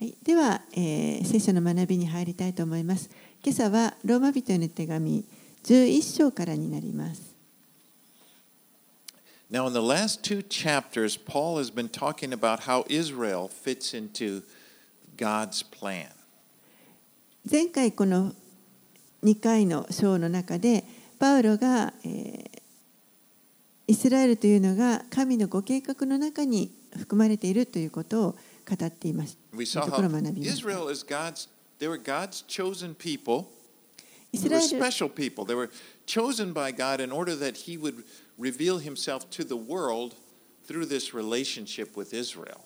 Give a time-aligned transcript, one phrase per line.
[0.00, 3.08] はいでは、えー、聖書の学びに入りたいと思います。
[3.44, 5.24] 今朝はローマ人への手紙
[5.62, 7.32] 11章からになります。
[17.48, 18.32] 前回この
[19.22, 20.82] 2回の章の中で、
[21.20, 22.50] パウロが、え、
[23.86, 28.36] イスラエルというのが神のご計画の中に含まれているということを
[28.68, 30.70] 語っていまし We た saw ところを学びました。
[30.70, 33.46] Israel is God's, they were God's chosen people.
[34.32, 35.44] イ They ス were ラエル special people.
[35.44, 35.70] They were
[36.06, 38.04] chosen by God in order that He would
[38.38, 40.14] reveal Himself to the world
[40.66, 42.58] through this relationship with Israel.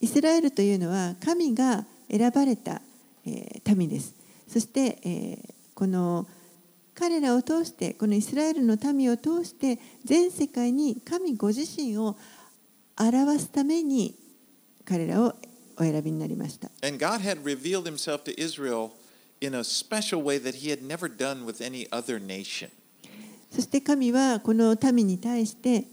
[0.00, 2.82] イスラエルというのは神が選ばれた、
[3.24, 4.14] えー民です。
[4.48, 6.26] そして、えーこの
[6.94, 12.16] 彼らを通してこのイスラエルの民を通して全世界に神ご自身を
[12.96, 14.14] 表すために
[14.84, 15.34] 彼らを
[15.78, 16.70] お選びになりました。
[16.82, 18.90] And God had revealed Himself to Israel
[19.40, 22.70] in a special way that He had never done with any other nation.
[23.50, 25.84] そして神はこの民に対して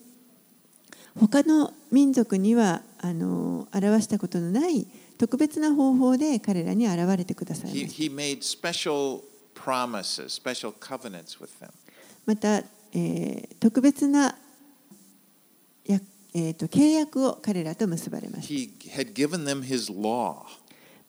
[1.19, 8.03] 他の民族にはあの表したことのない特別な方法で彼らに現れてください He, ました。
[8.03, 9.21] he made special
[9.53, 11.71] promises, special covenants with them.
[12.25, 14.35] また、えー特別なや、
[16.35, 18.53] えー、と契約を彼らと結ばれました。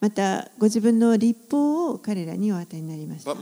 [0.01, 3.35] また、ご自分の立法を彼らにお与えになりました。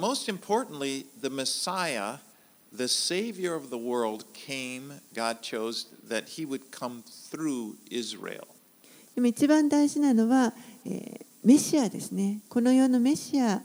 [9.17, 10.55] でも一番大事なのは、
[10.87, 12.41] えー、メシアですね。
[12.49, 13.61] この世のメシア。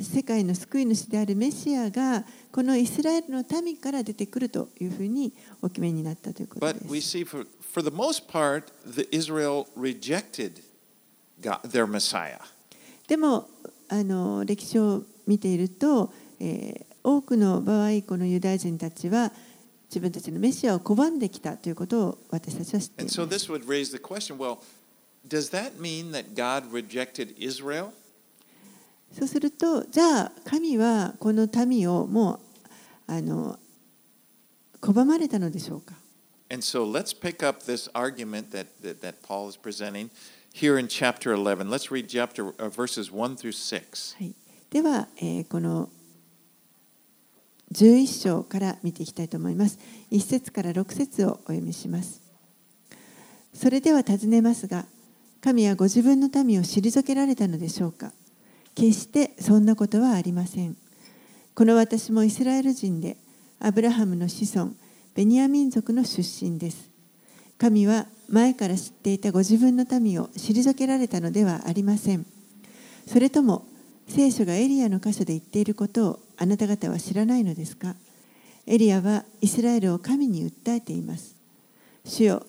[0.00, 7.16] 世界の救い主であるメシアがこのイスラエルの民から出てくるというふうにお決めになったということ But で we す。
[7.16, 10.62] see, for, for the most part, the Israel rejected
[11.40, 12.38] God, their Messiah.
[13.06, 13.48] でも
[13.88, 19.30] あの歴史を見ていると、えー多くの場合このユダヤ人たちは
[19.90, 23.46] 自分たちのメシアを拒んできたということを私たちは知ってい And ま so す。
[23.46, 24.58] this would raise the question well,
[25.28, 27.92] does that mean that God rejected Israel?
[29.16, 33.58] そうするとじゃあ神はこの民をもうあの
[34.80, 35.94] 拒まれたのでしょうか
[36.50, 40.10] And so let's pick up this argument that, that, that Paul is presenting
[40.52, 41.70] here in chapter 11.
[41.70, 44.16] Let's read chapter uh, verses 1 through 6.
[44.18, 44.34] はい、
[44.70, 45.88] では、えーこの
[47.72, 49.78] 11章から見ていきたいと思います。
[50.12, 52.22] 1節から6節をお読みします。
[53.52, 54.86] それでは尋ねますが、
[55.40, 58.12] 神はご自分の民を退けられたのでしょうか
[58.74, 60.76] 決してそんなことはありません。
[61.54, 63.16] この私もイスラエル人で、
[63.60, 64.72] アブラハムの子孫、
[65.14, 66.90] ベニヤ民族の出身です。
[67.56, 72.26] 神は前から知っていたご自分の民を退けられたのではありません。
[73.06, 73.66] それとも
[74.08, 77.94] 聖書がエリアの箇所で言っていることをあなた方は知らないのですか？
[78.66, 81.36] エリアはイスラエルを神に訴えています。
[82.04, 82.46] 主よ、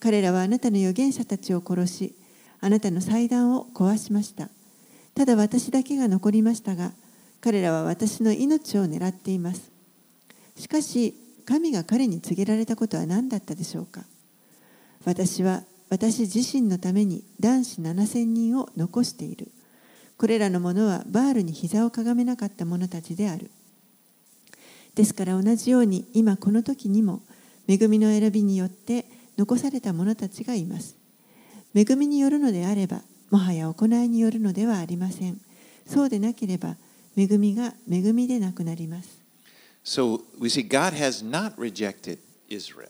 [0.00, 2.14] 彼らはあなたの預言者たちを殺し、
[2.60, 4.48] あなたの祭壇を壊しました。
[5.18, 6.92] ただ私だけが残りましたが、
[7.40, 9.72] 彼らは私の命を狙っています。
[10.56, 11.12] しかし、
[11.44, 14.02] 神が彼に告げられたことは何だったでしょうか
[15.04, 19.50] 私は私自身のために男子7000人を残している。
[20.18, 23.50] これらの者はバールに膝をかがめなかった者たちである。
[24.94, 27.22] ですから同じように今この時にも
[27.66, 29.04] 恵みの選びによって
[29.36, 30.94] 残された者たちがいます。
[31.74, 35.40] 恵みによるのであれば、もはや行いによるのではありません。
[35.86, 36.76] そうでなければ、
[37.16, 39.18] 恵みが恵みでなくなります。
[39.84, 42.18] So we see God has not rejected
[42.48, 42.88] Israel.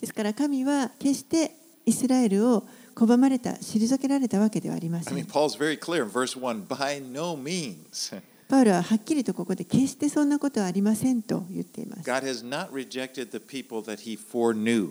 [0.00, 1.52] ですから神は決して
[1.84, 5.26] イスラエルを拒まれた、退けられたわけではありま I せ mean, ん。
[5.26, 8.20] Paul's very clear in verse 1 by no means.
[8.48, 12.08] パウロははっきりとここで決してそんなことはありませんと言っています。
[12.08, 14.90] God has not rejected the people that he foreknew.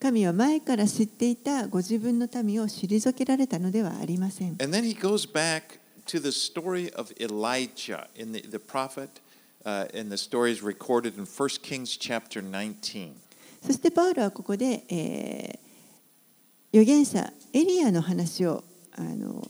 [0.00, 4.56] 神は前から知っていたご自分の民を退けられたのではありません。
[4.62, 9.08] And then he goes back to the story of Elijah in the, the prophet,
[9.64, 13.12] uh, and the story is recorded in 1 Kings chapter 19.
[13.64, 15.66] そしてパウロはここで、えー
[16.76, 18.62] 預言者エリアの話を
[18.96, 19.42] あの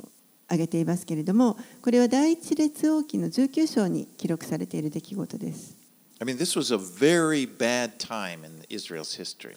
[0.46, 5.76] 挙げていますけれども、これは第一列王記の19章に記録されている出来事です。
[6.20, 9.56] I mean, this was a very bad time in Israel's history.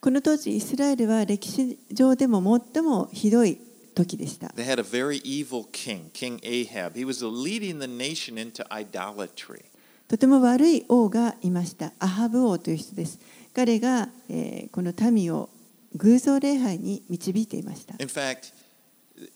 [0.00, 3.58] この当時、イスラエルは歴史上でも最もひどい
[3.94, 4.48] 時でした。
[4.48, 6.92] They had a very evil king, King Ahab.
[6.92, 9.64] He was leading the nation into idolatry.
[10.06, 11.92] とても悪い王がいました。
[11.98, 13.18] アハブ王という人です。
[13.54, 15.50] 彼が、えーこの民を
[15.96, 17.94] 偶像礼拝に導いていました。
[17.98, 18.52] In fact,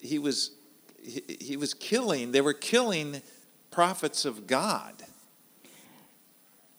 [0.00, 0.52] he was
[1.02, 2.30] he, was killing.
[2.30, 3.20] They were killing
[3.70, 5.04] prophets of God.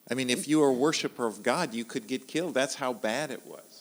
[0.09, 2.53] I mean, if you were a worshiper of God, you could get killed.
[2.53, 3.72] That's how bad it was.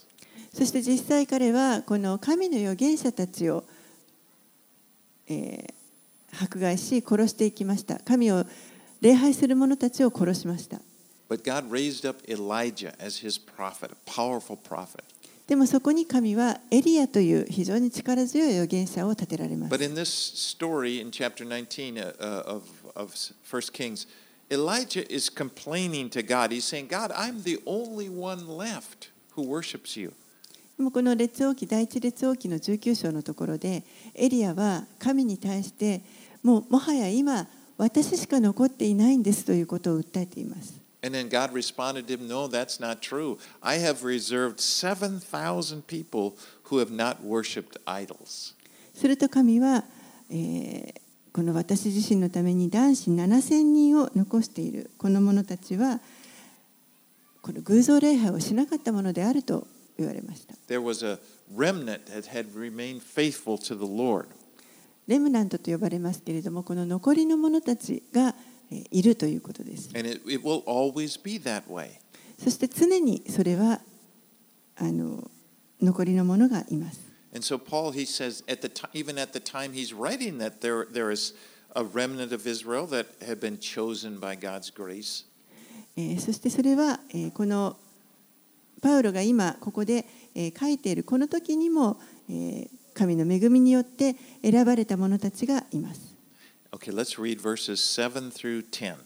[0.52, 3.64] そして実際彼はこの神の預言者たちを、
[5.28, 5.82] えー
[6.40, 7.99] 迫害し殺していきました。
[7.99, 8.44] 神を
[9.00, 10.81] 礼拝する者たちを殺しました。
[11.28, 15.02] But God raised up Elijah as his prophet, a powerful prophet.
[15.46, 19.75] でもそこに神はエリアという非常に力強い預言者を立てられます。
[19.75, 22.62] But in this story in chapter 19 uh, uh, of,
[22.94, 23.14] of
[23.50, 24.06] 1 Kings,
[24.50, 26.52] Elijah is complaining to God.
[26.52, 30.12] He's saying, God, I'm the only one left who worships you.
[30.77, 33.85] でもこの列王記第一列王記の19章のところで
[34.15, 36.03] エリアは神に対して
[36.43, 37.47] もうもはや今
[37.79, 40.81] 私しか残っていないんですということを訴えています。
[41.05, 43.37] And then God responded to him, No, that's not true.
[43.61, 48.55] I have reserved 7,000 people who have not worshiped idols.
[48.95, 49.85] すると神は、
[50.31, 51.03] えー
[51.33, 55.99] この私自身のために男子7000人を残しているこの者たちは
[57.41, 59.67] この偶像礼拝をしなかったものであると
[59.99, 60.55] 言われました。
[60.69, 61.19] There was a
[61.55, 64.27] remnant that had remained faithful to the Lord.
[65.06, 68.35] レムナントと呼ばれますけれどもこの残りの者たちが
[68.71, 69.91] えーいるということです。
[69.94, 71.91] And it, it will always be that way.
[72.39, 73.81] そして常にそれは
[74.77, 75.31] あの
[75.81, 77.00] 残りの者がいます。
[77.35, 80.87] And so Paul, he says, at the time, even at the time he's writing that there,
[80.93, 81.35] there is
[81.75, 85.25] a remnant of Israel that had been chosen by God's grace.
[85.97, 87.77] えーそしてそれは、えーこの
[88.82, 91.99] パウロが今ここで、えー書いているこの時にも、
[92.29, 96.14] えー神の恵みによって選ばれた者たちがいます。
[96.73, 98.96] Okay, let's read verses 7 through 10.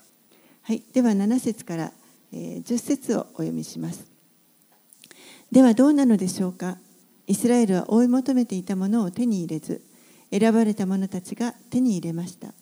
[0.63, 1.93] はい、では7節から、
[2.33, 4.05] えー10節をお読みします。
[5.53, 6.79] ではどうなのでしょうか？
[7.29, 9.83] イスラエルは追い求めていたものを手に入れず
[10.31, 12.55] 選ばれた者たちが手に入れました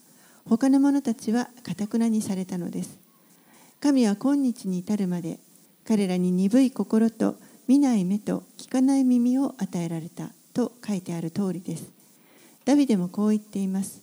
[0.47, 2.99] 他の者たちはかたくなにされたのです
[3.81, 5.39] 神は今日に至るまで
[5.87, 7.37] 彼らに鈍い心と
[7.67, 11.91] 見ない目と聞かない耳を与えられたと書いてある通りです。
[12.65, 14.03] ダビデもこう言っています。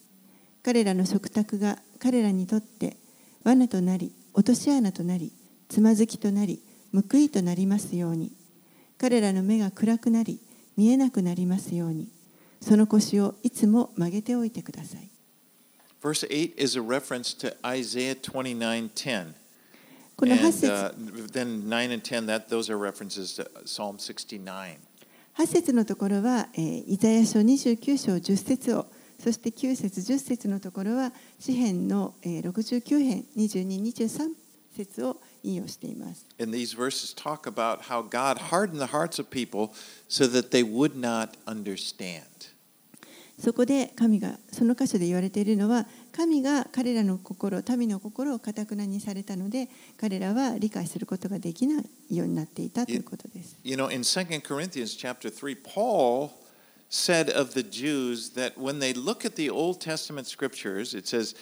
[0.63, 2.97] 彼らの食卓が彼らにとって
[3.43, 5.31] 罠となり落とし穴となり
[5.69, 6.61] つまずきとなり
[6.93, 8.31] 報いとなりますように。
[8.97, 10.39] 彼らの目が暗くなり
[10.77, 12.09] 見えなくなりますように。
[12.61, 15.09] その腰をいつも曲げておいてください。
[16.01, 19.40] Verse 8 is a reference to Isaiah 29:10.
[20.21, 24.77] この And 8節 uh, then 9 and 10, that, those are references to Psalm 69.
[25.35, 28.85] 8節のところは、えーイザヤ書29章10節を
[29.17, 34.29] そして9節10節のところは詩編の、えー69編2223
[34.77, 39.73] 節を引用しています And these verses talk about how God hardened the hearts of people
[40.07, 42.50] so that they would not understand.
[43.40, 49.68] そこで神がその箇所で言われているのは神が彼らの心民の心をかたくなにされたので
[50.00, 53.56] 彼らは理解することができないようになっていたということです。
[53.62, 56.30] You know, in 2 Corinthians chapter 3, Paul
[56.88, 61.34] said of the Jews that when they look at the Old Testament scriptures, it says,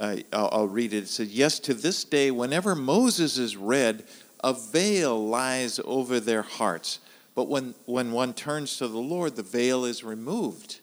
[0.00, 4.04] uh, I'll, I'll read it, it says, Yes, to this day, whenever Moses is read,
[4.42, 7.00] a veil lies over their hearts.
[7.34, 10.80] But when, when one turns to the Lord, the veil is removed.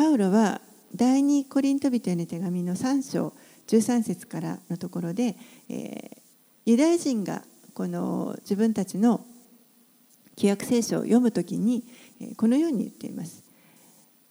[0.00, 0.62] パウロは
[0.96, 3.34] 第二コリント人への手紙の3章
[3.66, 5.36] 13節からのところで、
[5.68, 6.16] え
[6.64, 7.42] ユダヤ人が
[7.74, 9.26] この自分たちの
[10.36, 11.84] 旧約聖書を読むときに
[12.38, 13.44] このように言っています。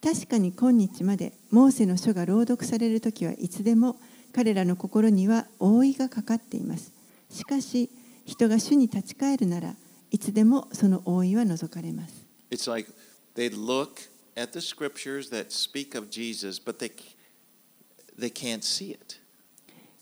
[0.04, 3.98] 確かに今日までモーセの書が朗読されるときはいつでも
[4.34, 6.92] 彼らの心には覆いがかかっています。
[7.30, 7.92] しかし
[8.26, 9.76] 人が主に立ち返るなら
[10.10, 12.26] いつでもその覆いは除かれます。
[12.50, 12.92] It's like
[13.36, 16.91] they look at the scriptures that speak of Jesus, but they,
[18.17, 19.21] they can't see it.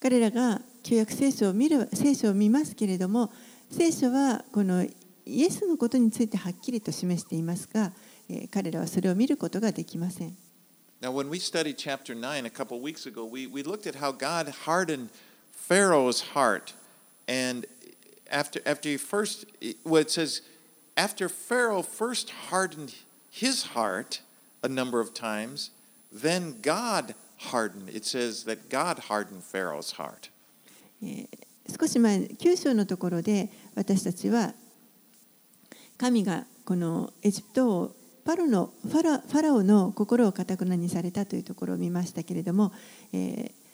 [0.00, 3.30] 彼らが旧約聖書を見る聖書を見ますけれども
[3.70, 7.92] 聖書はこのイエスのことについてはっきりと示していますが、
[8.28, 10.36] えー彼らはそれを見ることができません
[11.00, 13.96] Now, when we studied chapter 9 a couple of weeks ago, we, we looked at
[13.96, 15.10] how God hardened
[15.50, 16.74] Pharaoh's heart.
[17.26, 17.66] And
[18.30, 19.46] after, after he first,
[19.84, 20.42] well, it says,
[20.96, 22.94] after Pharaoh first hardened
[23.32, 24.20] his heart
[24.63, 25.71] a number of times,
[26.11, 27.15] then God
[27.51, 27.89] hardened.
[27.89, 30.29] It says that God hardened Pharaoh's heart.
[31.69, 34.53] 少し前9章のところで私たちは
[35.97, 37.95] 神がこのエジプト王
[38.25, 42.71] パロのファラファラオの心をかたくなにされたというところを見ましたけれども、
[43.13, 43.67] えー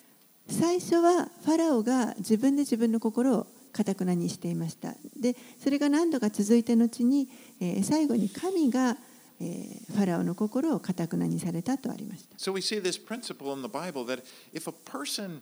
[0.50, 7.30] 最初はファラオが自分で自分の心をかたくなにしていましたでそれが何度か続いた後に、
[7.62, 8.98] えー最後に神が、
[9.92, 14.24] ファラオの心をかたくなにされたとありました So we see this principle in the Bible that
[14.54, 15.42] if a person,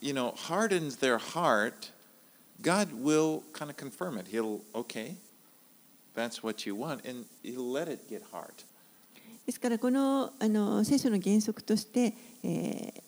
[0.00, 1.92] you know, hardens their heart,
[2.62, 4.28] God will kind of confirm it.
[4.28, 5.16] He'll, okay,
[6.14, 8.52] that's what you want, and He'll let it get hard.
[9.46, 13.02] ですからこのあの聖書の原則として、えー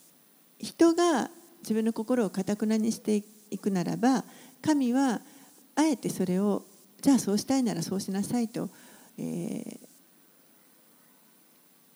[0.61, 1.30] 人が
[1.61, 4.25] 自分の心をかたくなにしていくならば
[4.61, 5.20] 神は
[5.76, 6.64] あえてそれを
[7.00, 8.68] じゃあそうしたいならそうしなさいと、
[9.18, 9.88] えー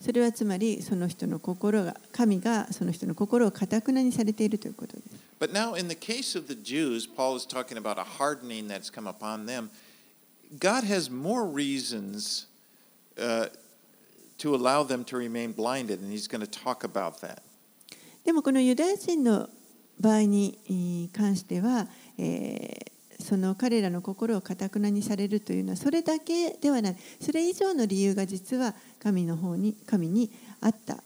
[0.00, 5.08] それはつまりその人の心が神がその人の心をかたくなにされているということです。
[5.40, 9.08] But now, in the case of the Jews, Paul is talking about a hardening that's come
[9.08, 9.70] upon them.
[10.58, 12.46] God has more reasons
[13.18, 13.48] uh,
[14.38, 17.42] to allow them to remain blinded, and he's going to talk about that.
[18.24, 19.48] でもこのユダヤ人の
[20.00, 22.93] 場合にえー関しては、えー
[23.24, 26.96] その彼らの心をかたくなにされるというのはそれだけではない。
[27.18, 31.02] それ以上の理由が実は神の方に神にあった。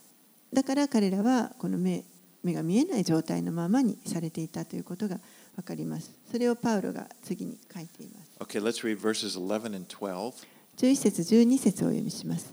[0.53, 2.03] だから彼らはこの目
[2.43, 5.21] 目が見えない状態のままにされていたということが
[5.55, 6.11] 分かります。
[6.29, 8.33] それをパウロが次に書いています。
[8.41, 10.33] Okay, let's read verses 11 and 12.
[10.77, 12.53] 11節12節をお読みします。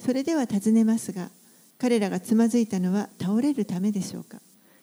[0.00, 1.28] それでは尋ねますが
[1.76, 4.38] 彼らがつまずいたのは倒れるためでしょうか。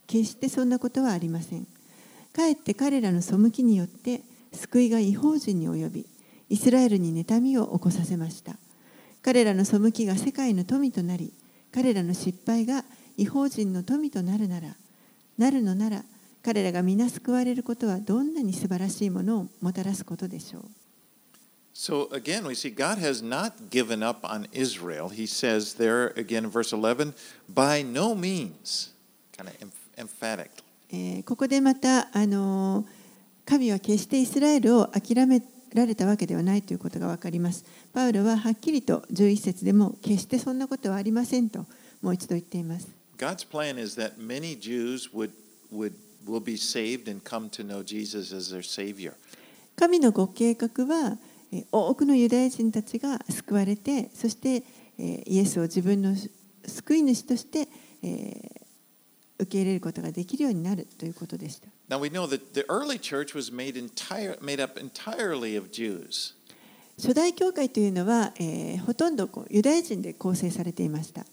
[0.06, 1.68] 決してそんなことはありません
[2.40, 4.22] かえって彼らの背きによって
[4.54, 6.06] 救いが違法人に及び
[6.48, 8.54] イスラエルに妬みを起こさせました
[9.22, 11.34] 彼らの背きが世界の富となり
[11.74, 12.86] 彼らの失敗が
[13.18, 14.70] 違法人の富となるなら
[15.38, 16.04] なるのなら
[16.42, 20.64] 彼らが皆救われることはどんなに素晴らしいものをもたらすことでしょう
[21.74, 25.10] So again, we see God has not given up on Israel.
[25.10, 27.14] He says there again in verse 11,
[27.48, 28.92] by no means,
[29.38, 29.56] kind of
[29.98, 30.69] emphatically.
[30.92, 32.86] えーここでまた、あのー
[33.46, 35.42] 神は決してイスラエルを諦め
[35.74, 37.66] られたわけではないということが分かります。
[37.94, 41.66] パウロははっきりと11節でも決してそんなことはありませんと
[42.04, 42.88] もう一度言っています。
[43.18, 45.32] God's plan is that many Jews would,
[45.74, 45.94] would,
[46.28, 49.14] will be saved and come to know Jesus as their Savior.
[49.76, 51.18] 神のご計画は
[51.52, 54.64] えー多くのユダヤ人たちが救われてそして
[55.00, 56.16] えーイエスを自分の
[56.68, 57.68] 救い主として
[58.04, 58.69] えー
[59.40, 61.68] 受け入れることができるようになるということでした。
[66.98, 71.26] 初代教会というのは、えー、ほとんどこうユダヤ人で構成されていました。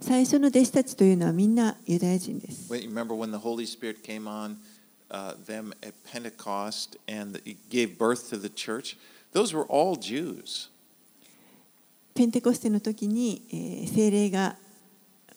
[0.00, 2.70] 最初の弟子たちというのはみんなユダヤ人です。
[12.14, 14.56] ペンテコステの時に、えー、聖霊が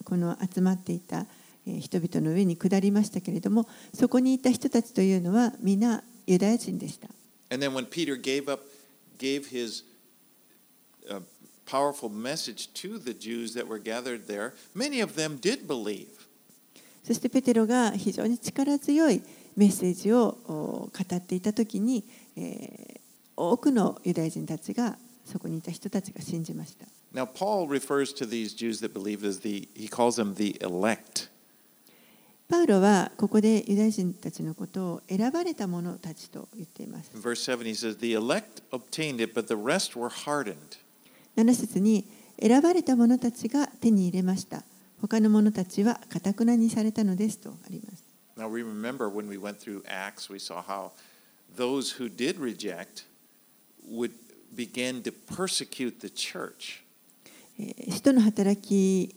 [0.06, 1.26] この集まっていた、
[1.68, 7.10] えー人々の上に下りましたけれどもそこにいた人たちというのは皆ユダヤ人でした。
[7.50, 8.64] And then when Peter gave up,
[9.18, 9.84] gave his
[11.10, 11.22] uh,
[11.66, 16.08] powerful message to the Jews that were gathered there, many of them did believe.
[17.04, 19.22] そしてペテロが非常に力強い
[19.56, 22.04] メッセージをお語っていた時に、
[22.38, 23.06] えー
[23.38, 26.86] 多くのユダヤ人たちがそこにいた人たちが信じました。
[27.14, 31.30] Now, Paul refers to these Jews that believed as the, he calls them the elect.
[32.48, 37.12] パウロはここでユダヤ人たちのことを選ばれた者たちと言っています。
[37.16, 40.56] Verse 7, he says, The elect obtained it, but the rest were hardened.
[41.36, 42.06] 7節に
[42.40, 44.64] 選ばれた者たちが手に入れました。
[45.02, 48.04] 他の者たちはかたくなにされたのですとあります。
[48.38, 50.92] Now, we remember when we went through Acts, we saw how
[51.56, 53.06] those who did reject
[53.90, 54.12] would
[54.56, 56.82] began to persecute the church.
[57.90, 59.16] 使徒の働き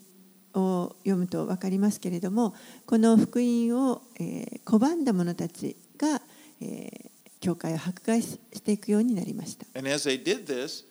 [0.54, 2.54] を読むと分かりますけれども、
[2.87, 6.21] この福音を、えー、拒んだ者たちが、
[6.61, 9.66] えー、教会を迫害していくようになりました。
[9.75, 10.85] And as they did this,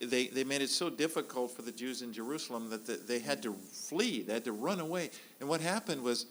[0.00, 3.54] they, they made it so difficult for the Jews in Jerusalem that they had to
[3.72, 5.10] flee, they had to run away.
[5.40, 6.26] And what happened was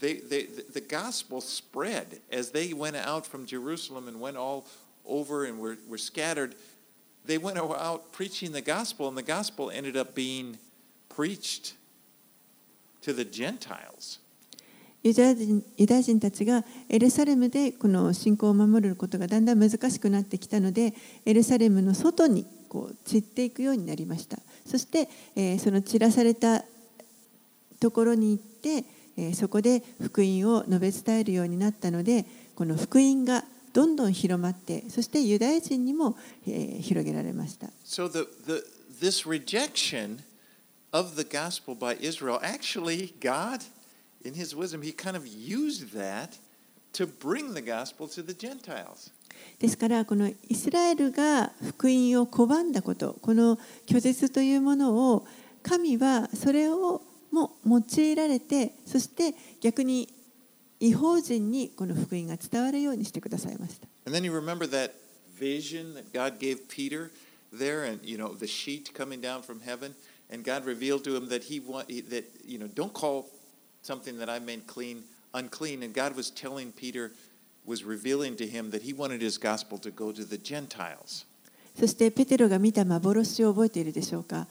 [0.00, 4.66] they, the gospel spread as they went out from Jerusalem and went all
[5.04, 6.54] over and were, were scattered.
[7.26, 10.56] They went out preaching the gospel, and the gospel ended up being
[11.08, 11.74] preached
[13.02, 14.20] to the Gentiles.
[15.02, 20.92] ユダヤ人ユダヤ人たちがエルサレムでこの信仰を守ることがだんだん難しくなってきたので
[21.24, 26.64] エルサレムの外にこう散っていくようになりましたそして、えーその散らされた
[27.80, 28.84] ところに行って、
[29.16, 38.64] えーそこで福音を述べ伝えるようになったのでこの福音がどんどん広まってそしてユダヤ人にも、えー広げられました So the, the
[39.00, 40.20] this rejection
[40.92, 43.64] of the gospel by Israel, actually, God,
[44.24, 46.38] in his wisdom, he kind of used that
[46.94, 49.12] to bring the gospel to the Gentiles.
[49.60, 53.56] ですからこのイスラエルが福音を拒んだことこの
[53.86, 55.26] 拒絶というものを
[55.62, 60.08] 神はそれをも用いられてそして逆に
[60.80, 64.92] 違法人にこの福音が伝わるようにしてくださいました And then you remember that
[65.38, 67.10] vision that God gave Peter
[67.52, 69.94] there, and you know the sheet coming down from heaven,
[70.30, 73.26] and God revealed to him that he want that you know don't call
[73.82, 75.04] something that I made clean
[75.34, 77.12] unclean, and God was telling Peter
[77.66, 81.24] was revealing to him that he wanted his gospel to go to the Gentiles.
[81.78, 84.48] そしてペテロが見た幻を覚えているでしょうか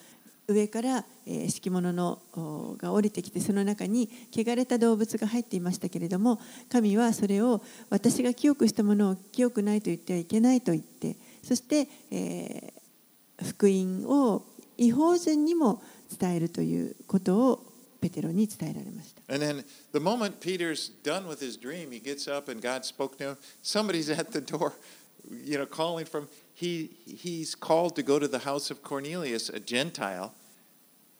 [0.47, 2.19] 上から、え敷物の
[2.77, 6.39] が降りてきてその中に汚れた動物が入っていましたけれども
[6.71, 12.77] 神はそれを私が清くしたものを清くないと言ってはいけないと言ってそして、えー
[13.43, 14.45] 福音を
[14.77, 15.81] 違法人にも
[16.19, 17.63] 伝えるということを
[17.99, 19.21] ペテロに伝えられました。
[19.33, 19.63] And then
[19.93, 23.37] the moment Peter's done with his dream, he gets up and God spoke to him.
[23.63, 24.73] Somebody's at the door,
[25.29, 26.27] you know, calling from.
[26.59, 30.31] He he's called to go to the house of Cornelius, a Gentile,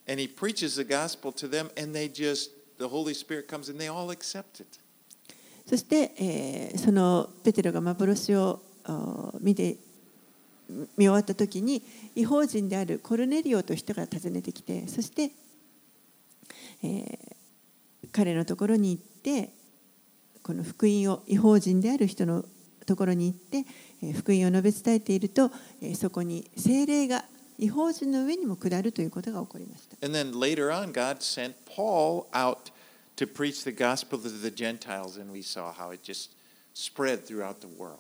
[0.08, 3.80] and he preaches the gospel to them, and they just the Holy Spirit comes and
[3.80, 4.80] they all accept it.
[5.68, 8.62] そして、えーそのペテロが幻を
[9.40, 9.76] 見て
[10.98, 11.84] 見終わった時に
[12.16, 15.32] 違法人であるコルネリオという人が訪ねてきてそして、
[16.84, 17.38] えー
[18.12, 19.52] 彼のところに行って
[20.42, 22.46] この福音を違法人である人の
[22.88, 23.66] ところに行って、
[24.14, 25.52] 福音を述べ伝えていると、
[25.82, 27.24] えーそこに精霊が
[27.60, 30.06] 違法人の上にも下るということが起こりました。
[30.06, 32.72] And then later on, God sent Paul out
[33.16, 36.32] to preach the gospel to the Gentiles, and we saw how it just
[36.76, 37.98] spread throughout the world.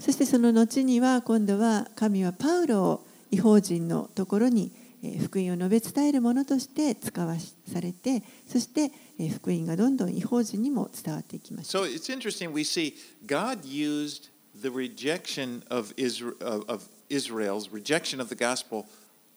[0.00, 7.36] そしてその後には今度は神はパウロを違法人のところにえー福音を述べ伝えるものとして使わ
[7.70, 12.52] されてそしてえー福音がどんどん違法人にも伝わっていきました So it's interesting.
[12.52, 12.94] We see
[13.26, 14.30] God used
[14.61, 18.85] the rejection of, Isra- of, of Israel's rejection of the gospel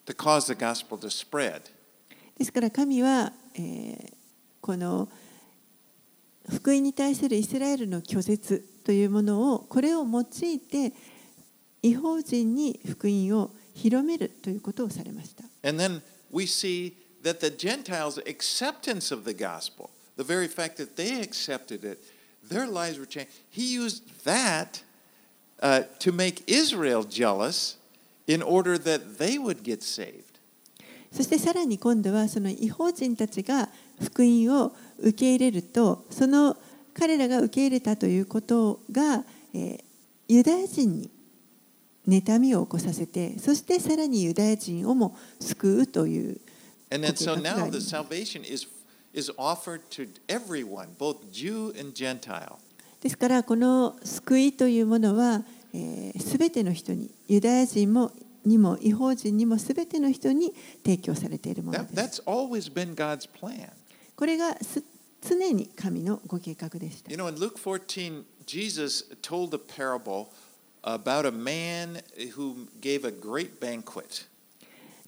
[0.05, 1.61] to cause the gospel to spread.
[2.37, 4.13] ですから神は、えー
[4.63, 5.09] この
[6.49, 10.93] 福音に対するイスラエルの拒絶というものをこれを用いて
[11.81, 15.43] 違法人に福音を広めるということをされました。
[15.67, 20.95] And then we see that the Gentiles' acceptance of the gospel, the very fact that
[20.95, 21.99] they accepted it,
[22.47, 23.31] their lives were changed.
[23.49, 24.81] He used that
[25.60, 27.76] uh, to make Israel jealous
[28.26, 30.24] in order that they would get saved.
[31.10, 33.70] そしてさらに今度はその違法人たちが
[34.02, 36.54] 福音を受け入れるとその
[36.92, 39.88] 彼らが受け入れたということが、えー
[40.28, 41.10] ユダヤ人に
[42.06, 46.40] 妬みを起こさせてそしてさらにユダヤ人をも救うという
[46.90, 48.66] And then so now the salvation is,
[49.12, 52.58] is offered to everyone, both Jew and Gentile.
[53.02, 55.42] ですからこの救いというものは
[56.18, 58.12] すべ、全ての人にユダヤ人も
[58.44, 62.22] にも違法人にもすべての人に提供されているものです。
[64.16, 64.82] これがす
[65.20, 67.10] 常に神のご計画でした。
[67.10, 70.28] You know, in Luke 14, Jesus told a parable
[70.82, 72.00] about a man
[72.34, 74.26] who gave a great banquet.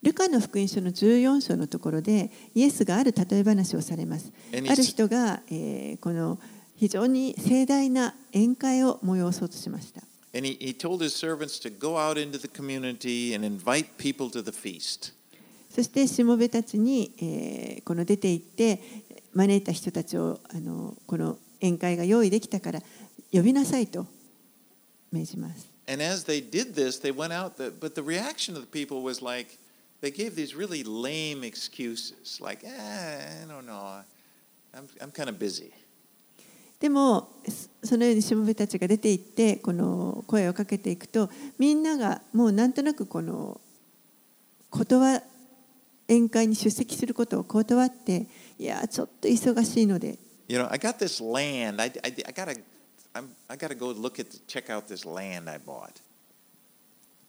[0.03, 4.33] ルカの福音書の14章のところでイエスがある例え話をされます。
[4.53, 6.39] ある人が、えーこの
[6.81, 10.01] 非常に盛大な宴会を催そうとしました。
[10.33, 14.43] And he, he told his servants to go out into the community and invite people to
[14.43, 15.13] the feast.
[15.69, 18.81] そしてしもべたちに、えーこの出て行って
[19.35, 22.81] 招いた人たちをあのこの宴会が用意できたから
[23.31, 24.07] 呼びなさいと
[25.13, 25.69] 命じます。
[25.87, 29.23] And as they did this, they went out, the, but the reaction of the people was
[29.23, 29.59] like,
[30.01, 34.03] they gave these really lame excuses, like, eh, I don't know,
[34.73, 35.75] I'm, I'm kind of busy.
[36.81, 43.61] でもそそのようにしもべたちが出て行ってこの声をかけていくとみんながもうなんとなくこの
[44.71, 45.23] 断
[46.09, 48.27] 宴会に出席することを断って
[48.59, 51.81] いやちょっと忙しいので You know, I got this land.
[51.81, 52.61] I, I, I gotta,
[53.15, 56.03] I'm, I gotta go look at, check out this land I bought.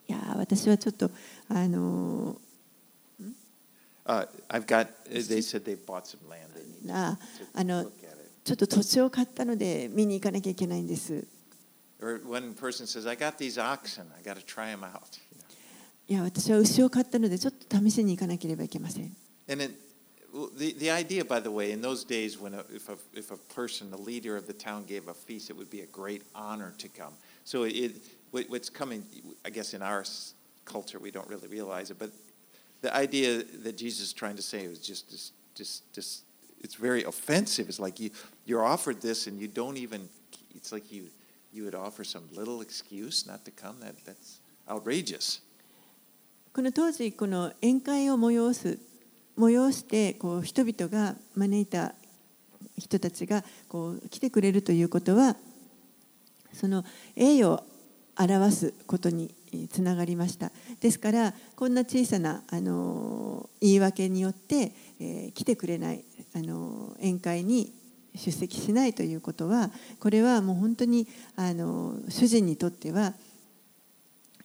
[0.07, 1.11] いや私はちょっと
[1.49, 2.35] あの
[4.03, 4.87] Uh, I've got.
[5.11, 6.49] They said they bought some land.
[7.53, 7.85] あの.
[8.51, 11.25] ちちょっと土地を買ったので見に行かなきゃいけないんです。
[16.05, 19.15] いや、私は牛を買ったのでちょっと試しに行かなければいけません。
[20.57, 23.89] The, the idea, by the way, in those days when a, if, a, if a person,
[23.89, 26.89] the leader of the town, gave a feast, it would be a great honor to
[26.89, 27.13] come.
[27.45, 29.03] So it, what- what's coming,
[29.45, 30.03] I guess in our
[30.65, 32.11] culture, we don't really realize it, but
[32.81, 36.23] the idea that Jesus is trying to say was just, just, just, just
[36.63, 37.67] it's very offensive.
[37.69, 38.11] It's like you,
[38.45, 40.07] you're offered this and you don't even,
[40.55, 41.05] it's like you,
[41.51, 43.79] you would offer some little excuse not to come.
[43.81, 45.41] That, that's outrageous.
[46.53, 48.77] この当時この宴会を催す
[49.37, 51.93] 催してこう人々が招いた
[52.77, 55.37] 人たちがこう来てくれるということは
[56.53, 56.83] その
[57.15, 57.63] 栄誉を
[58.19, 59.33] 表すことに
[59.69, 66.03] つながりましたですからこんな小さなあの言い訳によって、えー来てくれない
[66.35, 67.73] あの宴会に
[68.15, 73.13] 出席しないということはこれはもう本当にあの主人にとっては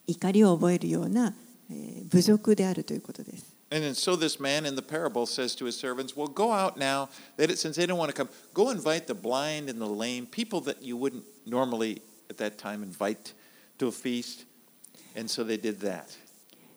[0.07, 1.33] 怒りを覚えるような、
[1.69, 3.57] えー侮辱であるということです。
[3.69, 7.09] And then, so this man in the parable says to his servants, Well, go out now,
[7.35, 10.25] that it, since they don't want to come, go invite the blind and the lame,
[10.25, 13.33] people that you wouldn't normally at that time invite
[13.79, 14.45] to a feast.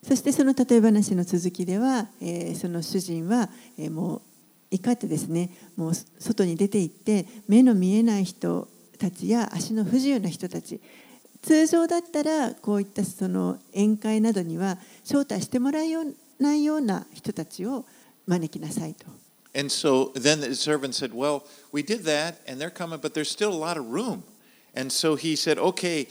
[0.03, 4.23] そしてその例え話の続きでは、えー、その主人は、えー、もう
[4.71, 10.81] 怒ってですね、もう外に出ていって、目の見えない人たちや足の不自由な人たち、
[11.43, 15.89] 通常だったらこういったその宴会などには招待してもらえ
[16.39, 17.85] ないような人たちを
[18.27, 19.07] 招きなさいと。
[19.53, 23.53] And so then the servant said, Well, we did that, and they're coming, but there's still
[23.53, 24.23] a lot of room.
[24.77, 26.07] And so he said, Okay,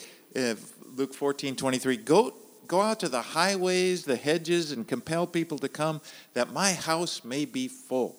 [0.96, 2.34] Luke 14 23, go,
[2.68, 6.02] go out to the highways, the hedges, and compel people to come,
[6.34, 8.16] that my house may be full.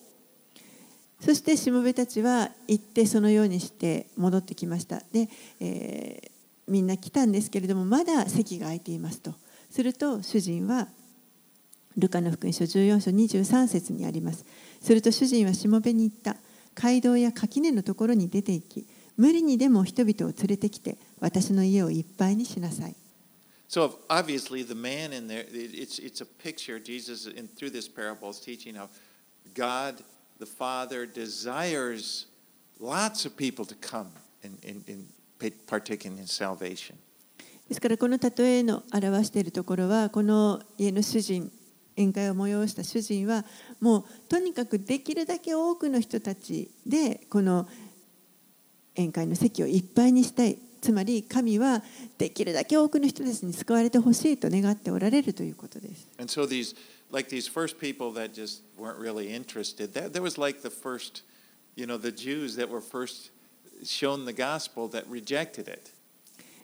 [1.21, 5.03] そしてしもべたちは行ってそのようにして戻ってきました。
[5.13, 5.29] で、
[5.61, 6.31] えー
[6.71, 9.35] みんな来たんですけれどもまだ席が空いていますと。
[9.71, 10.87] すると主人は
[11.97, 14.47] ルカの福音書14章23節にあります。
[14.81, 16.37] すると主人はしもべに言った。
[16.77, 22.95] 街道や垣根のところに出て行き、無理にでも人々を連れてきて私の家をいっぱいにしなさい。
[23.69, 26.81] So obviously, the man in there, it's, it's a picture.
[26.81, 28.89] Jesus, in, through this parable, is teaching how
[29.55, 30.03] God,
[30.41, 32.27] the Father, desires
[32.81, 34.09] lots of people to come
[34.43, 35.07] and, and, and
[35.69, 36.97] partake in his salvation.
[37.69, 41.53] ですからこの例えの表しているところはこの家の主人
[41.97, 43.45] 宴会を催した主人は
[43.81, 47.69] もうとにかくできるだけ多くの人たちでこの
[48.97, 51.83] 宴会の席をいっぱいにしたいつまり神は
[52.19, 56.09] できるだけ多くの人たちに救われてほしいと願っておられるということです。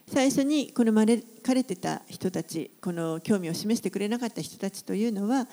[0.09, 5.49] 最初にこのまれかれてた人たち、この興味を示してくれなかった人たちというのは、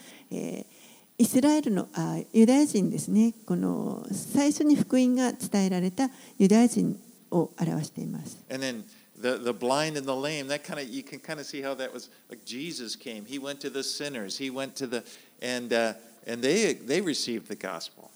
[1.17, 7.12] イスラエルのあユダヤ人ですね、この最初に福音が伝えられたユダヤ人です。
[7.33, 8.37] を表しています。
[9.21, 11.93] The, the blind and the lame, that kind of you can kind of see how that
[11.93, 13.25] was like Jesus came.
[13.25, 14.39] He went to the sinners.
[14.39, 15.03] He went to the
[15.39, 15.93] and uh,
[16.25, 18.09] and they they received the gospel.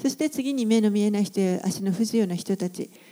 [0.00, 3.05] そして次に目の見えない人や足の不自由な人たち、えー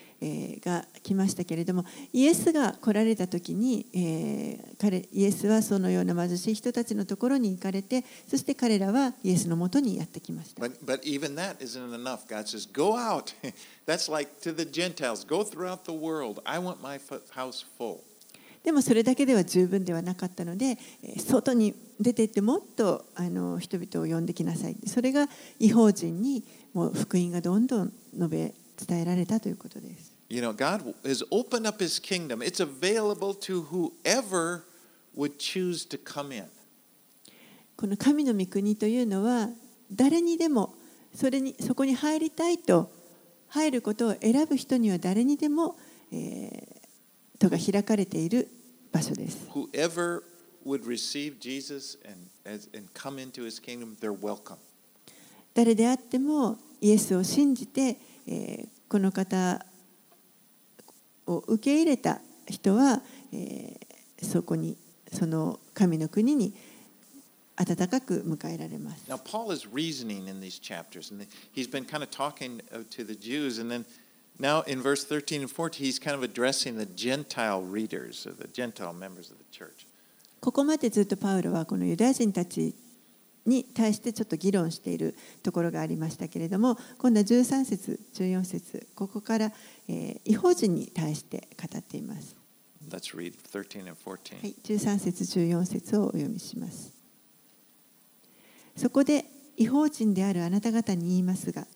[0.65, 10.63] が来ましたけれどもイエスが来られた時に、えー彼イエスはそのような貧しい人たちのところに行かれてそして彼らはイエスのもとにやってきました。
[10.63, 12.27] But but even that isn't enough.
[12.29, 13.35] God says, "Go out."
[13.87, 15.27] That's like to the Gentiles.
[15.27, 16.43] Go throughout the world.
[16.45, 18.01] I want my house full.
[18.65, 25.29] でもそれだけでは十分ではなかったのでえー外に出て行ってもっとあの人々を呼んできなさいそれが
[25.61, 28.55] 違法人にもう福音がどんどん述べ
[28.87, 32.43] 伝えられたということです You know, God has opened up His kingdom.
[32.43, 34.65] It's available to whoever
[35.15, 36.47] would choose to come in.
[37.77, 39.49] この神の御国というのは
[39.93, 40.75] 誰にでも
[41.15, 42.91] それにそこに入りたいと
[43.49, 45.77] 入ることを選ぶ人には誰にでも、
[46.13, 46.85] えー
[47.39, 48.49] 戸が開かれている
[48.91, 49.47] 場所です。
[49.51, 50.23] Whoever
[50.67, 54.57] would receive Jesus and, and come into His kingdom, they're welcome.
[55.55, 59.65] 誰であってもイエスを信じて、えーこの方
[61.27, 63.85] を受け入れた人は、えー
[64.25, 64.77] そこに
[65.13, 66.55] その神の国に
[67.57, 69.09] 温かく迎えられます。
[69.09, 73.15] Now, Paul is reasoning in these chapters, and he's been kind of talking uh, to the
[73.15, 73.85] Jews, and then
[74.41, 78.49] now in verse 13 and 14, he's kind of addressing the Gentile readers, or the
[78.49, 79.87] Gentile members of the church.
[80.41, 82.75] ここまでずっとパウロはこのユダヤ人たち
[83.47, 89.53] に対してちょっと議論しているところがありましたけれども今度は13節14節ここから、
[89.89, 92.37] えー、違法人に対して語っています。
[92.89, 94.41] Let's read 13 and 14.
[94.41, 96.93] はい、13節14節をお読みします。
[98.77, 99.25] そこで
[99.57, 101.67] 違法人であるあなた方に言いますが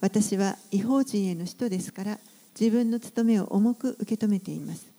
[0.00, 2.18] 私は違法人への使徒ですから
[2.58, 4.92] 自分の務めを重く受け止めています。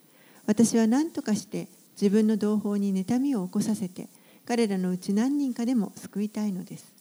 [0.46, 1.68] 私は何とかして
[2.00, 4.08] 自分の同胞に妬みを起こさせて
[4.46, 6.94] 彼らのうち何人かでも救いたいのです。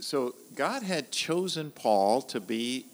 [0.00, 2.86] So God had chosen Paul to be,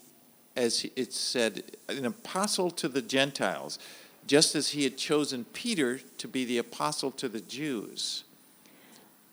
[0.55, 3.81] as it said, an apostle to the Gentiles,
[4.27, 8.25] just as he had chosen Peter to be the apostle to the Jews.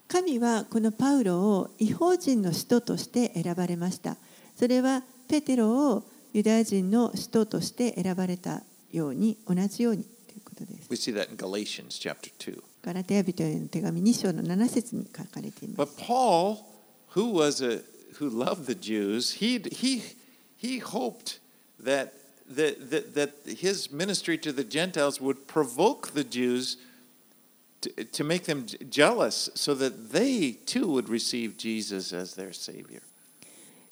[0.07, 4.17] 神はこのパウロを違法人の使徒として選ばれました。
[4.57, 10.05] それはペテロをユダヤ人の使徒として選ばれたように同じように
[10.58, 10.88] ことです。
[10.90, 12.62] We see that in Galatians chapter 2.
[12.82, 15.92] ガラテヤ人への手紙2章の7節に書かれています。
[15.96, 16.58] But Paul,
[17.14, 17.82] who was a
[18.18, 20.02] who loved the Jews, he he
[20.56, 21.40] he hoped
[21.82, 22.12] that
[22.48, 26.76] that, that, that his ministry to the Gentiles would provoke the Jews
[27.80, 33.02] to, to make them jealous so that they too would receive Jesus as their Savior.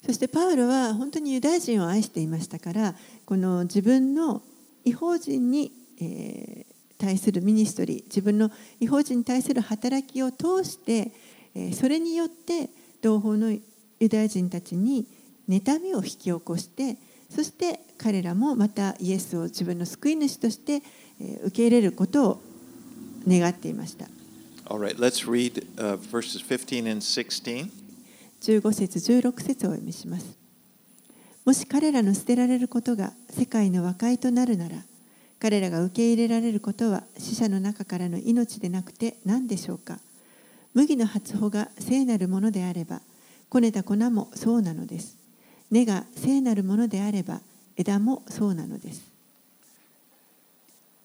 [0.05, 2.93] そしてパウロは本当にユダヤ人を愛していましたから
[3.25, 4.41] この自分の
[4.83, 11.12] 違法人に、 えー、対するミニストリー自分の違法人に対する働きを通して、
[11.54, 12.70] えー、それによって
[13.02, 15.06] 同胞のユダヤ人たちに
[15.48, 16.96] 妬みを引き起こして
[17.30, 20.82] そして彼らもまたイエスを自分の救い主として、
[21.20, 22.42] えー、受け入れることを
[23.26, 24.06] 願っていました。
[24.70, 27.70] Right, let's read、uh, verses 15 and 16.
[28.40, 30.38] 15節16節をお読みします。
[31.44, 34.76] もし彼らの捨てられることが世界の和解となるなら、
[35.40, 39.98] 彼らが受け入れられることは死者の中からの命でなくて何でしょうか？
[40.74, 43.00] 麦の発穂が聖なるものであれば、
[43.48, 45.16] こねた粉もそうなのです。
[45.70, 47.40] 根が聖なるものであれば、
[47.76, 49.08] 枝もそうなのです。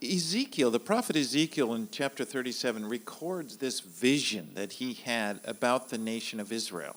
[0.02, 5.98] Ezekiel, the prophet Ezekiel in chapter 37 records this vision that he had about the
[5.98, 6.96] nation of Israel.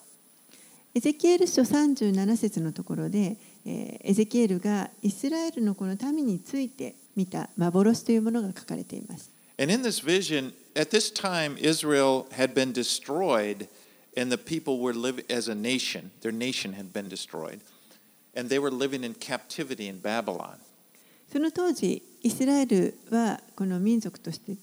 [0.95, 9.31] エゼキエル書37節のところで、えエゼキエルがイスラエルのこの民について見た幻というものが書かれています。
[9.59, 13.69] And in this vision, at this time, Israel had been destroyed,
[14.17, 16.11] and the people were living as a nation.
[16.21, 17.61] Their nation had been destroyed,
[18.37, 20.59] and they were living in captivity in Babylon.
[21.33, 24.57] その当時、イスラエルはこの民族として、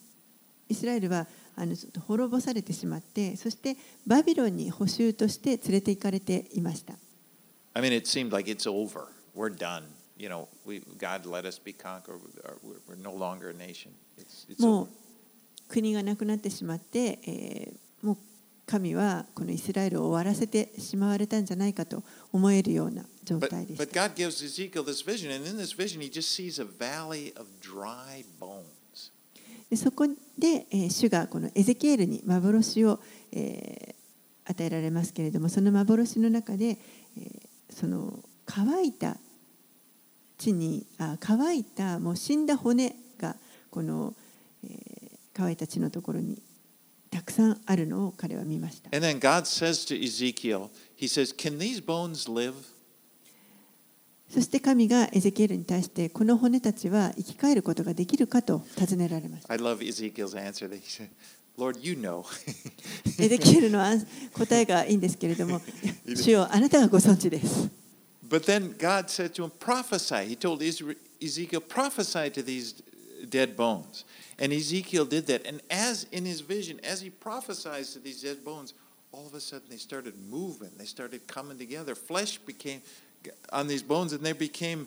[0.70, 1.76] イスラエルはあの
[2.08, 6.94] 滅ぼされてしまってそしてバビロンに捕囚として連れて行かれていました。
[7.76, 9.08] I mean, it seemed like it's over.
[9.36, 9.84] We're done.
[10.24, 12.22] You know, we, God let us be conquered.
[12.88, 13.92] We're no longer a nation.
[14.18, 14.88] It's, it's もう
[15.68, 18.18] 国がなくなってしまって、えー、もう
[18.66, 23.84] 神はこのイスラエルを終わらせてしまわれたんじゃないかと思えるような状態でした。
[23.84, 27.38] But, but God gives Ezekiel this vision, and in this vision, he just sees a valley
[27.38, 29.12] of dry bones.
[29.70, 33.02] でそこで、えー、主がこのエゼキエルに幻を、
[33.34, 36.78] えー、与えられますけれどもその幻の中で、
[37.18, 39.18] えー、その乾いた
[40.44, 43.36] 地にあ乾いたもう死んだ骨が
[43.70, 44.14] この、
[44.64, 46.42] えー、乾いた地のところに
[47.10, 48.90] たくさんあるのを彼は見ました。
[48.96, 52.54] And then God says to Ezekiel, He says, Can these bones live?
[54.30, 59.46] そして神がエゼキエルに対してこの骨たちは生き返ることができるかと尋ねられます。
[59.48, 61.10] I love Ezekiel's answer that he said,
[61.58, 62.26] Lord, you know.
[63.22, 63.80] エゼキエルの
[64.34, 65.62] 答えがいいんですけれども、
[66.16, 67.83] 主よあなたがご存知です。
[68.33, 70.27] But then God said to him, prophesy.
[70.27, 72.83] He told Ezekiel, prophesy to these
[73.29, 74.05] dead bones.
[74.39, 75.47] And Ezekiel did that.
[75.47, 78.75] And as in his vision, as he prophesied to these dead bones,
[79.13, 80.71] all of a sudden they started moving.
[80.77, 81.95] They started coming together.
[81.95, 82.83] Flesh became
[83.53, 84.87] on these bones, and they became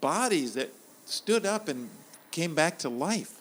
[0.00, 0.70] bodies that
[1.04, 1.88] stood up and
[2.30, 3.38] came back to life.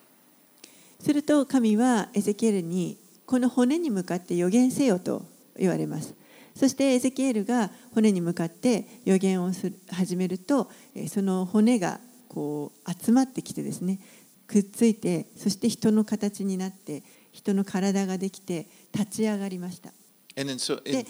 [0.99, 5.25] すると神はエゼキエルにこの骨に向かって予言せよと
[5.57, 6.13] 言われます。
[6.56, 10.70] そしてエゼキエルが骨に向かって予言をする始めると
[11.08, 14.00] その骨がこう集まってきてですね
[14.46, 19.90] くっついてそして人の形になって人の体ができて立ち上がりました。
[20.34, 21.06] で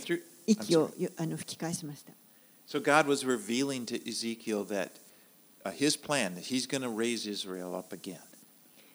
[0.48, 2.12] 息をあの吹き返しました。
[2.66, 4.90] So God was revealing to Ezekiel that
[5.64, 8.18] uh, his plan, that he's going to raise Israel up again.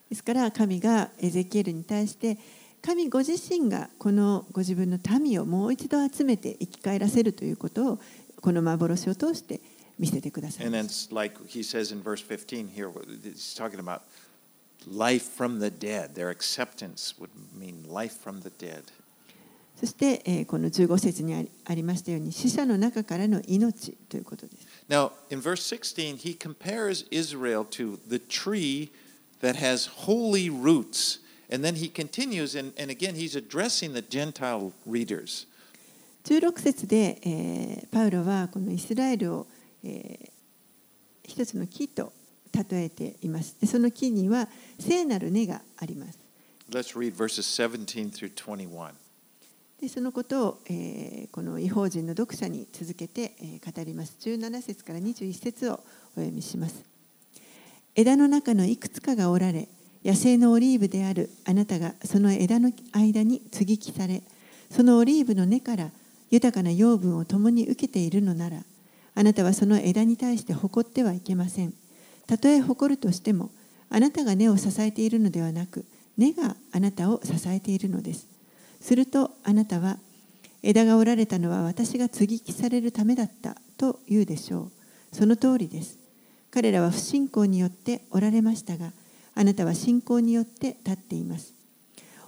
[0.10, 2.38] ですから神がエゼキエルに対して
[2.82, 8.00] 神ご自身がこのご自分の民をもう一度集めて生き返らせるということを
[8.42, 9.62] この幻を通して
[10.00, 10.66] 見せてください。
[10.66, 12.90] And then, like he says in verse 15 here,
[13.24, 14.02] he's talking about
[14.88, 16.16] life from the dead.
[16.16, 18.84] Their acceptance would mean life from the dead.
[19.80, 24.68] そして、えーこの15節にありましたように死者の中からの命ということです。
[24.90, 28.92] Now, in verse 16, he compares Israel to the tree
[29.42, 31.20] that has holy roots.
[31.52, 35.48] And then he continues, and, and again, he's addressing the Gentile readers.
[36.24, 39.48] 16節で、えーパウロはこのイスラエルを、
[39.84, 40.32] えー
[41.24, 42.12] 一つの木と
[42.54, 43.56] 例えています。
[43.60, 46.20] でその木には聖なる根があります。
[46.70, 48.92] Let's read verses 17 through 21.
[49.80, 54.16] でそのことを、えーこの違法人の読者に続けて、えー語ります。
[54.22, 55.78] 17節から21節をお
[56.16, 56.84] 読みします。
[57.96, 59.68] 枝の中のいくつかが折られ、
[60.04, 64.24] 野生のオリーブであるあなたがその枝の間に接ぎ木され、
[64.70, 65.90] そのオリーブの根から
[66.32, 68.64] 豊かな養分を共に受けているのなら、
[69.14, 71.74] あなたはその枝に対して誇ってはいけません。
[72.26, 73.52] たとえ誇るとしても、
[73.90, 75.86] あなたが根を支えているのではなく、
[76.18, 78.28] 根があなたを支えているのです。
[78.80, 79.98] するとあなたは
[80.64, 84.72] 枝が折られたのは私が接ぎ木されるためだったと言うでしょ
[85.12, 85.16] う。
[85.16, 85.98] その通りです。
[86.50, 88.92] 彼らは不信仰によって折られましたが、
[89.36, 91.54] あなたは信仰によって立っています。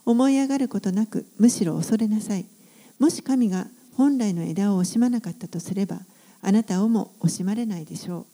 [0.06, 2.46] 思い上がることなく、むしろ恐れなさい。
[3.00, 6.00] もし神が本来の枝を惜しまなかったとすれば、
[6.42, 8.26] あなたをも惜しまれないでしょう。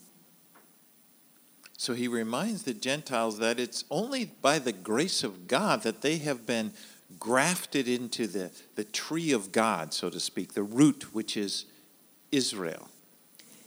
[1.78, 6.22] So he reminds the Gentiles that it's only by the grace of God that they
[6.22, 6.72] have been
[7.18, 11.66] grafted into the, the tree of God, so to speak, the root which is
[12.30, 12.82] Israel.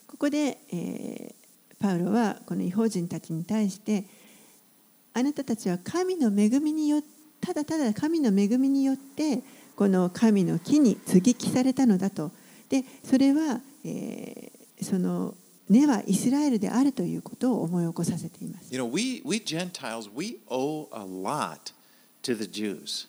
[0.08, 1.44] ここで、えー
[1.84, 4.06] パウロはこの違法人たちに対して
[5.14, 7.02] あなたたちは神の恵みによっ
[7.42, 9.42] ただただ神の恵みによって
[9.76, 12.32] この神の木に接ぎ木されたのだと
[12.70, 15.34] でそれは、えーその
[15.70, 21.72] 根はイスラエルであるということを思い起こさせています You know, we, we Gentiles, we owe a lot
[22.24, 23.08] to the Jews.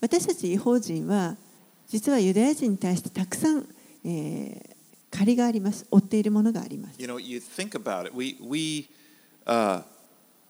[0.00, 1.36] 私たち違法人は
[1.88, 3.66] 実はユダヤ人に対してたくさん、
[4.06, 4.72] えー
[5.10, 8.16] 借りがあります負っているものがあります You know, you think about it.
[8.16, 8.88] We, we,
[9.44, 9.82] uh,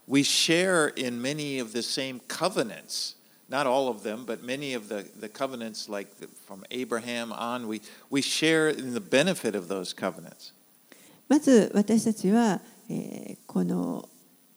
[0.08, 3.16] we share in many of the same covenants.
[3.50, 7.68] Not all of them, but many of the, the covenants, like the, from Abraham on,
[7.68, 10.54] we, we share in the benefit of those covenants.
[11.30, 14.08] まず私たちは、えーこの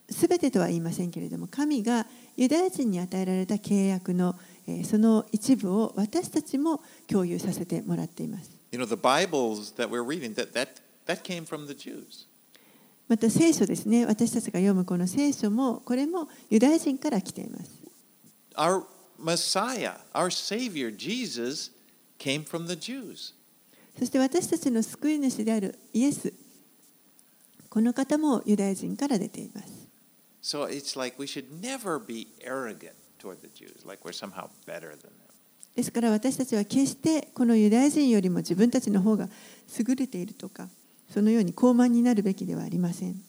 [0.09, 2.05] 全てとは言いませんけれども神が
[2.37, 12.27] ユダヤ人に与えられた契約の、えーその一部を私たちも共有させてもらっています You know, the Bibles that we're reading, that, that, that came from the Jews.
[13.08, 14.06] また聖書ですね。
[14.06, 17.72] 私たちが読むこの聖書もこれもユダヤ人から来ています。
[24.00, 26.34] そして私たちの救い主であるイエス
[27.70, 29.68] この方もユダヤ人から出ています。
[35.76, 39.28] ですから私たちは決してこのユダヤ人よりも自分たちの方が
[39.78, 40.70] 優れているとか
[41.10, 43.22] そのように高慢になるべきではありません.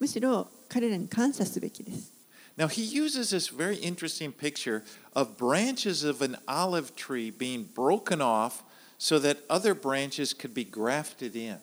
[0.00, 2.12] むしろ彼らに感謝すべきです
[2.56, 4.82] Now, he uses this very interesting picture
[5.14, 8.64] of branches of an olive tree being broken off
[8.98, 11.58] so that other branches could be grafted in.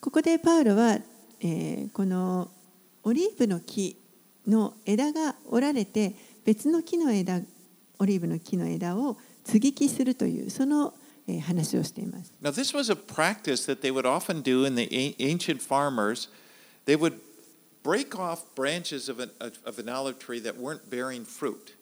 [0.00, 0.98] ここでパウロは、
[1.40, 2.48] えーこの
[3.02, 3.96] オリーブの木
[4.46, 7.40] の枝が折られて別の木の枝
[7.98, 11.03] オリーブの木の枝を接ぎ木するというその、えー
[11.41, 16.29] 話をしています Now, this was a practice that they would often do in the a- ancient farmers.
[16.85, 17.19] They would
[17.83, 21.75] break off branches of an, of of an olive tree that weren't bearing fruit.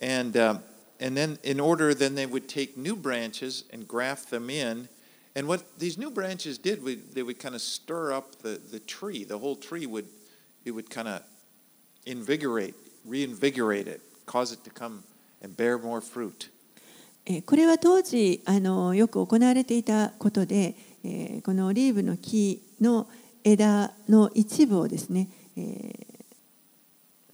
[0.00, 0.62] And, um,
[0.98, 4.88] and then, in order, then they would take new branches and graft them in.
[5.36, 8.80] And what these new branches did, we, they would kind of stir up the, the
[8.80, 9.24] tree.
[9.24, 10.06] The whole tree would,
[10.64, 11.22] it would kind of
[12.06, 15.04] invigorate, reinvigorate it, cause it to come
[15.42, 16.48] and bear more fruit.
[17.45, 23.07] これは当時あのよく行われていたことで、えこのオリーブの木の
[23.43, 25.29] 枝の一部をですね、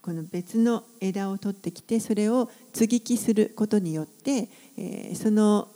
[0.01, 5.67] この別の枝を取ってきてそれを接ぎ木することによって、えその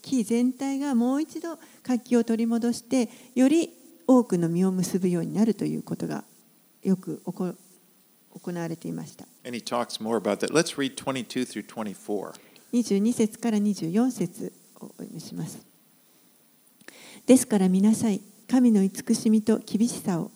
[0.00, 3.70] 木全体がもう一度活気を取り戻してより
[4.06, 6.22] 多くの実を結ぶようになるということが
[6.82, 7.54] よく行
[8.30, 9.26] 行われていました。
[9.44, 10.52] And he talks more about that.
[10.52, 12.34] Let's read 22 through 24.
[12.74, 15.64] 22節から24節をお読みします。
[17.24, 18.20] ですから見なさい、
[18.50, 20.32] 神の慈しみと厳しさを。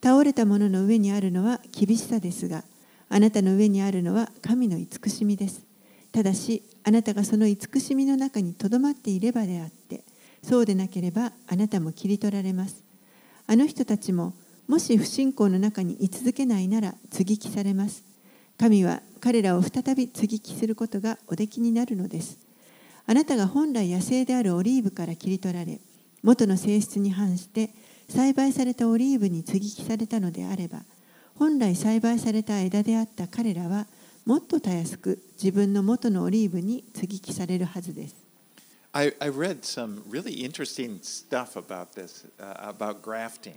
[0.00, 2.62] 倒れた者の上にあるのは厳しさですが、
[3.08, 5.64] あなたの上にあるのは神の慈しみです。
[6.12, 10.04] ただし、あなたがその慈しみの中にとどまっていればであって、
[10.42, 12.84] そうでなければあなたも切り取られます。
[13.48, 14.34] あの人たちも、
[14.68, 18.04] もし不信仰の中に居続けないなら接ぎ木されます
[18.62, 22.38] 神は彼らを再び接ぎ木することがおできになるのです
[23.08, 25.80] あなたが本来野生であるオリーブから切り取られ
[26.22, 27.70] 元の性質に反して
[28.08, 30.82] 栽培されたオリーブに接ぎ木されたのであれば
[31.34, 33.88] 本来栽培された枝であった彼らは
[34.26, 38.14] もっとたやすく自分の元のオリーブに接ぎ木されるはずです
[38.92, 43.54] I, I read some really interesting stuff about this, uh, about grafting.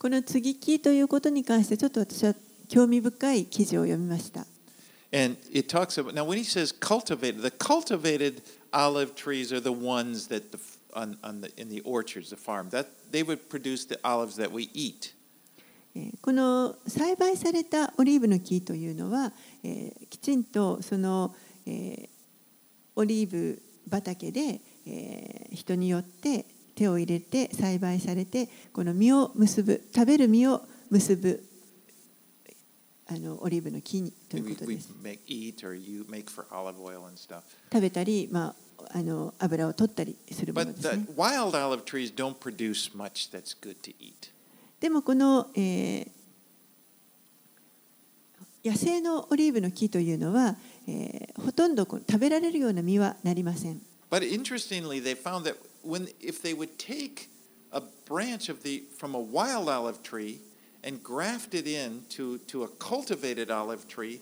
[0.00, 2.34] この接ぎ木ということに関してちょっと私は
[2.68, 4.46] 興味深い記事を読みました
[5.14, 8.42] And it talks about, now when he says cultivated, the cultivated
[8.72, 10.58] olive trees are the ones that the,
[10.94, 14.50] on, on the, in the orchards, the farm, that they would produce the olives that
[14.50, 15.14] we eat.
[15.94, 19.32] えーこの栽培されたオリーブの木というのは、
[19.62, 21.34] えーきちんとその、
[21.66, 22.08] えー
[22.96, 23.60] オリーブ
[23.90, 31.44] 畑で、えー人によって手を入れて栽培されてこの実を結ぶ食べる実を結ぶ
[33.14, 34.88] あのオリーブの木にということです.
[37.72, 41.06] 食べたり、まあ、あの油を取ったりするものですね.
[44.80, 46.08] でもこの、えー
[48.64, 50.54] 野生のオリーブの木というのは、
[50.86, 53.80] えーほとんど食べられるような実はなりません。
[54.08, 57.28] But interestingly, they found that when if they would take
[57.72, 60.38] a branch of the from a wild olive tree
[60.83, 64.21] and graft it into to a cultivated olive tree,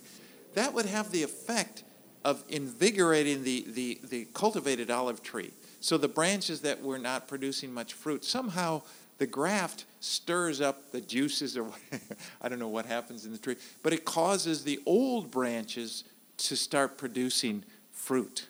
[0.54, 1.84] that would have the effect
[2.24, 5.52] of invigorating the, the, the cultivated olive tree.
[5.80, 8.82] So the branches that were not producing much fruit, somehow
[9.20, 11.70] the graft stirs up the juices or
[12.42, 16.04] I don't know what happens in the tree, but it causes the old branches
[16.38, 18.48] to start producing fruit.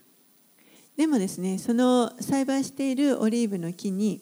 [0.96, 4.22] でもですね、その栽培しているオリーブの木に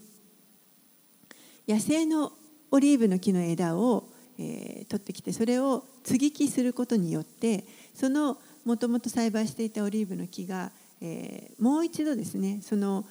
[1.67, 2.34] 野生の
[2.70, 4.08] オリーブの木の枝を、
[4.38, 7.64] えー取ってきてそれを接ぎ木することによって
[7.94, 10.70] そのもともと栽培していたオリーブの木が、
[11.02, 13.04] えーもう一度ですねその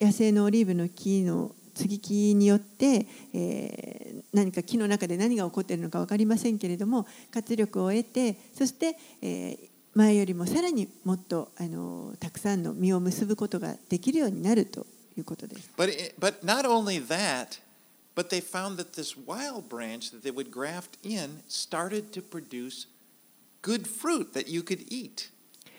[0.00, 14.86] 野生のオリーブの木の接ぎ木によって、えー何か木の中で何が起こっているのか分かりませんけれども活力を得てそして、えー前よりもさらにもっとあのたくさんの実を結ぶことができるようになると
[15.18, 15.70] いうことです。
[15.76, 17.60] But, but not only that,
[18.14, 22.86] but they found that this wild branch that they would graft in started to produce
[23.62, 25.30] good fruit that you could eat.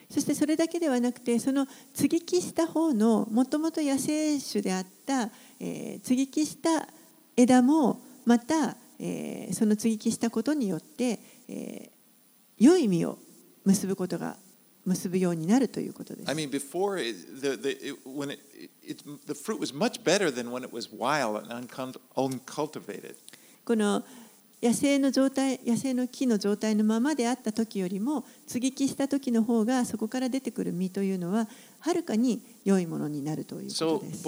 [0.10, 6.88] そしてそれだけではなくてその接ぎ木した方のもともと野生種であった、えー接ぎ木した
[7.36, 11.94] 枝もまた、えーその接ぎ木したことによって、えー
[12.60, 13.18] 良い実を
[13.66, 14.38] 結ぶことが
[14.86, 16.30] 結ぶようになるということです。
[23.66, 24.04] この
[24.64, 34.24] 野生の状態、野生の木の状態のままであった時よりも、接ぎ木した時の方がそこから出てくる実というのは、はるかに良いものになるということです。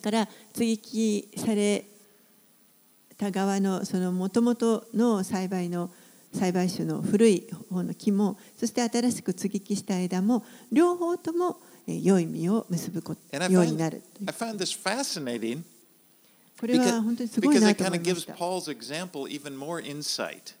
[0.00, 1.84] から、継ぎ木され
[3.22, 5.90] た側のその元々の栽培の
[6.34, 15.62] 栽培種の古い方の木もそして新しく接ぎ木した枝も両方ともえー良い実を結ぶこ I ようになる I found this fascinating
[16.60, 20.54] これは本当にすごいなと思いました Paul's example even more insight,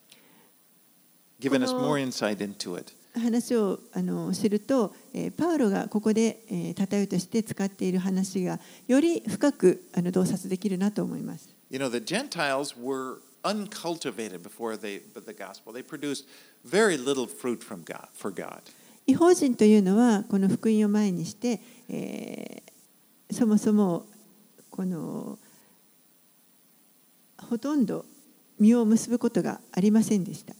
[1.40, 2.92] giving us more insight into it.
[3.14, 8.58] 話をあの知ると、えーパウロがここで、えー、例えとして使っている話が
[8.88, 11.51] より深くあの洞察できるなと思います。
[11.71, 15.73] You know, the Gentiles were uncultivated before they but the gospel.
[15.73, 16.25] They produced
[16.63, 18.61] very little fruit from God for God.
[19.05, 22.67] 違法人というのはこの福音を前にして、えー
[23.31, 24.05] そもそも
[24.69, 25.37] この
[27.37, 28.05] ほとんど
[28.59, 30.53] 実を結ぶことがありませんでした。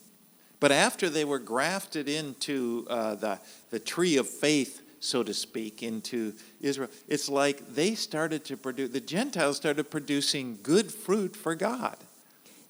[0.59, 3.39] But after they were grafted into uh, the,
[3.69, 8.90] the tree of faith, so to speak, into Israel, it's like they started to produce,
[8.90, 11.96] the Gentiles started producing good fruit for God.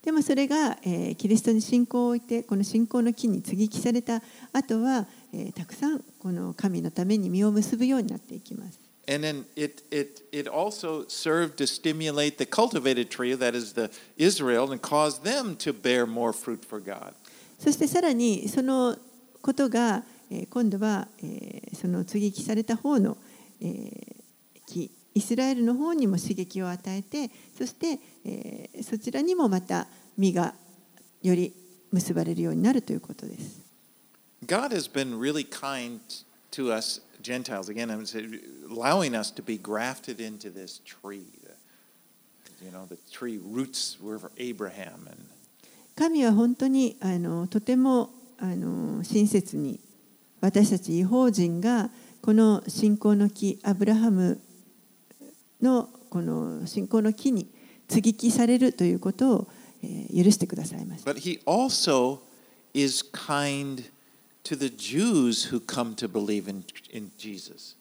[0.03, 4.21] でもそれが、えーキリストに信仰を置いてこの信仰の木に接ぎ木された
[4.53, 8.81] 後は、えーたくさんこの神のために実を結ぶようになっていきます。
[9.07, 14.71] And then it, it, it also served to stimulate the cultivated tree, that is the Israel,
[14.71, 17.13] and cause them to bear more fruit for God.
[17.59, 18.97] そしてさらにその
[19.41, 20.12] ことが、えー
[20.51, 23.17] 今度は、えーその接ぎ木された方の、
[23.61, 24.23] えー
[24.67, 30.55] 木イスラエルの方にも刺激を与えてそして、えーそちらにもまた実が
[31.23, 31.53] より
[31.91, 33.63] 結ばれるようになるということです。
[34.47, 36.01] God has been really kind
[36.51, 37.69] to us Gentiles.
[37.69, 38.05] Again, I'm
[38.71, 41.27] allowing us to be grafted into this tree.
[42.61, 45.07] You know, the tree roots were for Abraham.
[45.07, 45.17] And
[45.97, 49.79] 神は本当にあのとてもあの親切に
[50.43, 51.89] 私たち違法人が
[52.21, 54.41] この信仰の木アブラハム
[55.63, 57.49] のこの信仰の木に
[57.89, 59.49] 接ぎ木されるということを、
[59.83, 61.11] えー許してくださいました。
[61.11, 62.19] but he also
[62.75, 63.85] is kind
[64.45, 67.77] to the Jews who come to believe in, in Jesus.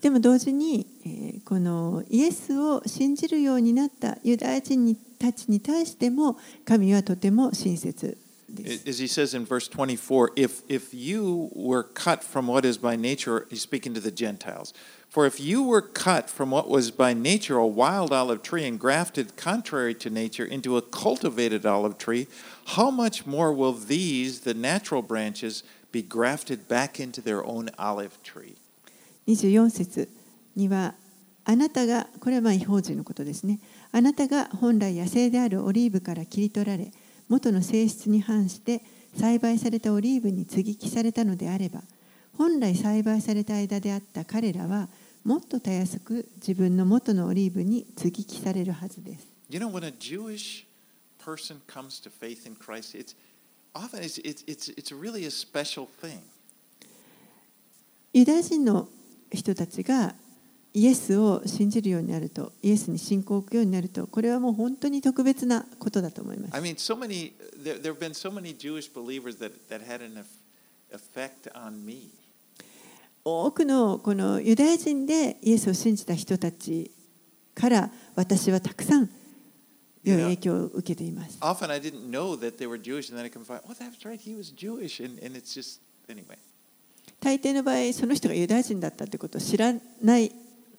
[0.00, 8.16] でも同時に、えーこのイエスを信じるようになったユダヤ人にたちに対しても神はとても親切
[8.51, 8.89] です。
[8.89, 12.95] As he says in verse 24, if, if you were cut from what is by
[12.95, 14.73] nature, he's speaking to the Gentiles,
[15.09, 18.79] for if you were cut from what was by nature a wild olive tree and
[18.79, 22.27] grafted contrary to nature into a cultivated olive tree,
[22.75, 28.21] how much more will these, the natural branches, be grafted back into their own olive
[28.23, 28.55] tree?
[29.27, 30.09] 24節
[30.55, 30.95] には
[31.43, 33.59] あなたがこれはまあ違法人のことですね
[33.91, 36.91] あなたが本来野生であるオリーブから切り取られ
[37.28, 38.82] 元の性質に反して
[39.16, 41.82] 栽培されたオリーブに接ぎ木されたのであれば
[42.36, 44.88] 本来栽培された間であった彼らは
[45.24, 50.64] もっとたやすく自分の元のオリーブに接ぎ木されるはずです You know, when a Jewish
[51.22, 53.14] person comes to faith in Christ, it's
[53.74, 56.20] often it's, it's, it's, it's really a special thing.
[58.14, 58.88] ユダヤ人の
[59.30, 60.14] 人たちが
[60.74, 70.00] イエスを信じるようになるとイエスに信仰を置くようになるとこれはもう本当に特別なことだと思います I mean, so many, there, there have been so many Jewish believers that, that had
[70.00, 70.26] an eff-
[70.92, 72.10] effect on me.
[73.24, 76.90] 多くのこのユダヤ人でイエスを信じた人たち
[77.54, 79.10] から私はたくさん
[80.02, 81.38] 良い影響を受けています。
[81.40, 84.18] Often I didn't know that they were Jewish, and then I come find, oh, that's right,
[84.18, 85.04] he was Jewish.
[85.04, 86.38] And, and it's just, anyway.
[87.20, 90.32] 大抵の場合その人がユダヤ人だったということを知らない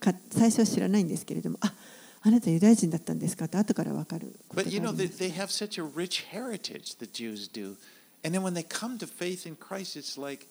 [0.04, 1.74] か最初は知らないんですけれどもあ
[2.22, 7.76] あなたユダヤ人だったんですかって後から分かること But が you あ know, ります they have such a rich heritage, the Jews do.
[8.26, 10.48] And then when they come to faith in Christ, it's like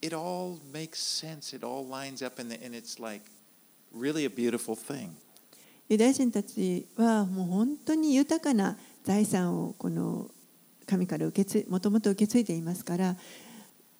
[0.00, 1.54] it all makes sense.
[1.56, 3.22] It all lines up, and, and it's like
[3.92, 5.10] really a beautiful thing.
[5.88, 10.28] ユダヤ人たちはもう本当に豊かな財産をこの
[10.86, 13.16] 神から受け継いもともと受け継いでいますから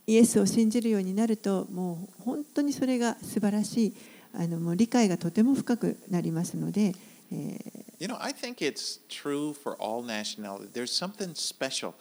[0.06, 3.94] イエスを信じるようになるともう本当にそれが素晴らしい
[4.34, 6.94] あのもう理解がとても深くなりますので、
[7.30, 10.66] えー You know, I think it's true for all nationality.
[10.72, 11.94] There's something special.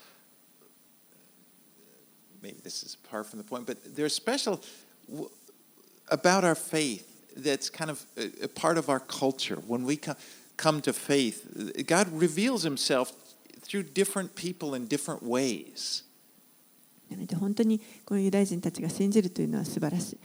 [2.41, 4.59] Maybe this is far from the point, but there's special
[6.09, 7.07] about our faith
[7.37, 9.57] that's kind of a, part of our culture.
[9.67, 10.15] When we come,
[10.57, 13.13] come to faith, God reveals Himself
[13.61, 16.03] through different people in different ways.
[17.11, 20.17] なので本当にこのユダヤ人たちが信じるというのは素晴らしい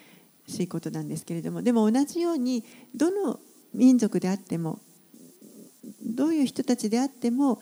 [0.47, 3.40] しいことなんですけれどもでも同じようにどの
[3.74, 4.78] 民族であっても
[6.03, 7.61] どういう人たちであっても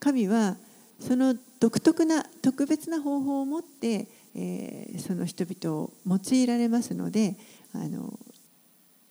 [0.00, 0.56] 神は
[1.00, 7.36] その独特な特別な方法を持って、えーその人々を用いられますので
[7.72, 8.18] あの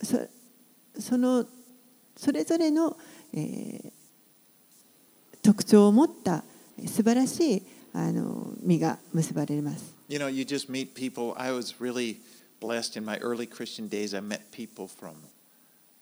[0.04, 0.20] そ
[1.00, 1.46] その
[2.16, 2.98] それぞれの、
[3.34, 3.92] えー
[5.48, 6.44] 特徴を持った
[6.86, 9.96] 素晴らしいあの実が結ばれます。
[10.10, 11.34] You know, you just meet people.
[11.38, 12.18] I was really
[12.60, 14.14] blessed in my early Christian days.
[14.14, 15.16] I met people from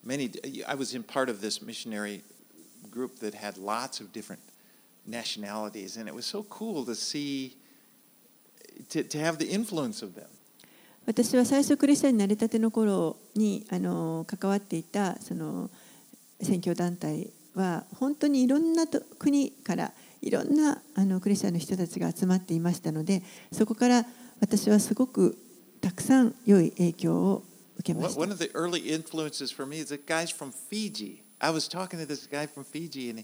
[0.03, 0.31] many.
[0.67, 2.21] I was in part of this missionary
[2.89, 4.41] group that had lots of different
[5.05, 7.57] nationalities, and it was so cool to see,
[8.89, 10.29] to, to have the influence of them.
[11.07, 15.69] 私は最初クリスチャンになりたての頃にあの関わっていたその
[16.41, 19.91] 宣教団体は本当にいろんなと国から
[20.23, 24.05] いろんなあのクリスチャンの人たちが集まっていましたのでそこから
[24.41, 25.37] 私はすごく
[25.85, 27.43] たくさん良い影響を
[27.77, 28.31] 受けました one。
[28.31, 31.21] of the early influences for me is the guys from Fiji.
[31.39, 33.23] I was talking to this guy from Fiji, and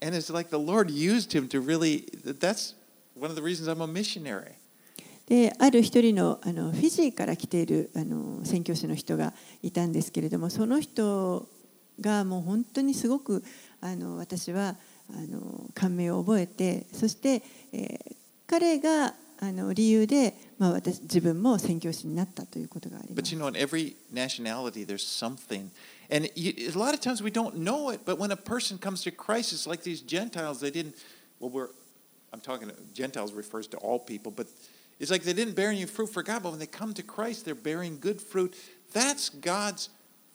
[0.00, 2.08] and it's like the Lord used him to really.
[2.24, 2.76] That's
[3.14, 4.54] one of the reasons I'm a missionary.
[5.26, 11.46] である一人のあのフィジーから来ているあの宣教師の人がいたんですけれどもその人
[12.00, 13.44] がもう本当にすごく
[13.82, 14.76] あの私は
[15.10, 17.42] あの感銘を覚えてそして、
[17.74, 18.16] えー
[18.52, 25.69] 彼があの理由で、まあ、私自分も宣教師になったということがありま But す you。know, in every nationality, there's something.
[26.09, 29.03] And you, a lot of times we don't know it, but when a person comes
[29.03, 30.95] to Christ, it's like these Gentiles, they didn't,
[31.39, 31.69] well, we're,
[32.33, 34.47] I'm talking, Gentiles refers to all people, but
[34.99, 37.45] it's like they didn't bear any fruit for God, but when they come to Christ,
[37.45, 38.55] they're bearing good fruit.
[38.93, 39.89] That's God's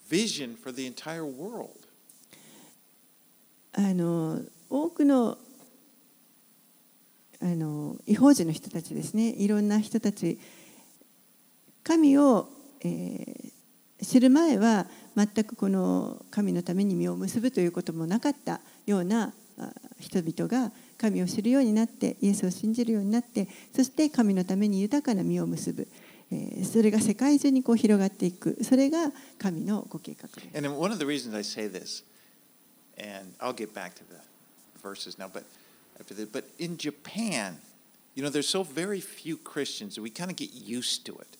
[0.09, 1.79] vision for the entire world.
[3.75, 5.39] あの多くの
[7.42, 9.30] あの違法人の人たちですね。
[9.30, 10.40] いろんな人たち。
[11.84, 12.50] 神を、
[12.82, 19.34] えー、知る前は全くこの神のために身を結ぶということもなかったような
[20.00, 25.88] 人々が神を知るようになってイエスを信じるようになってそして神のために豊かな実を結ぶ、
[26.32, 28.58] えー、それが世界中にこう広がっていく。
[28.64, 30.58] それが神のご計画です。
[30.58, 32.04] And one of the reasons I say this,
[33.00, 34.20] and I'll get back to the
[34.84, 35.44] verses now, but
[36.00, 37.58] after this, but in Japan,
[38.16, 41.38] you know, there's so very few Christians, that we kind of get used to it.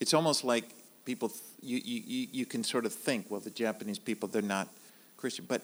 [0.00, 0.64] It's almost like
[1.04, 4.68] people, you, you, you can sort of think, well, the Japanese people, they're not
[5.16, 5.44] Christian.
[5.48, 5.62] But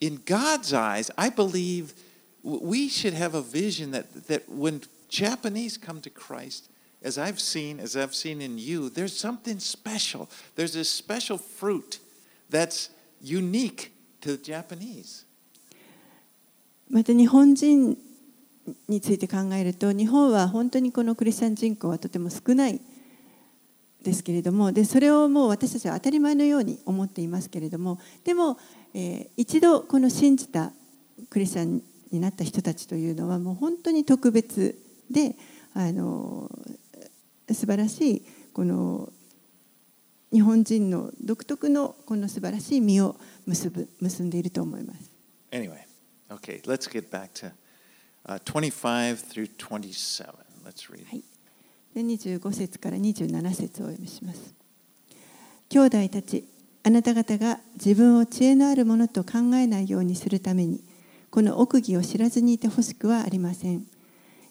[0.00, 1.94] in God's eyes, I believe
[2.42, 6.70] we should have a vision that, that when Japanese come to Christ,
[7.02, 10.28] as I've seen, as I've seen in you, there's something special.
[10.54, 12.00] There's this special fruit
[12.50, 15.24] that's unique to the Japanese.
[16.90, 17.96] また日本人
[18.88, 22.80] について考えると日本は本当にこのクリスチャン人口はとても少ない
[24.02, 28.58] ですけれどもでそれをもう私たちは当たり前のように思っていますけれどもでも、
[28.94, 30.72] えー、一度この信じた
[31.30, 31.82] クリスチャン
[32.12, 34.78] になった人たちというのはもう本当に特別
[35.10, 35.34] で
[35.74, 36.50] あの
[37.50, 38.22] 素晴らしい
[38.52, 39.10] この
[40.32, 43.16] 日本人の独特のこの素晴らしい実を
[43.46, 45.10] 結ぶ結んでいると思います。
[45.52, 45.87] Anyway,
[46.30, 47.52] okay, let's get back to
[48.26, 50.32] uh, 25 through 27.
[50.64, 51.06] Let's read.
[51.08, 51.22] はい。
[51.94, 54.54] で25節から27節をお読みします。
[55.68, 56.44] 兄弟たち、
[56.82, 60.82] あなた方が自分を知恵のあるものと考えないようにするために、
[61.30, 63.84] この奥義を知らずにいてほしくはありません。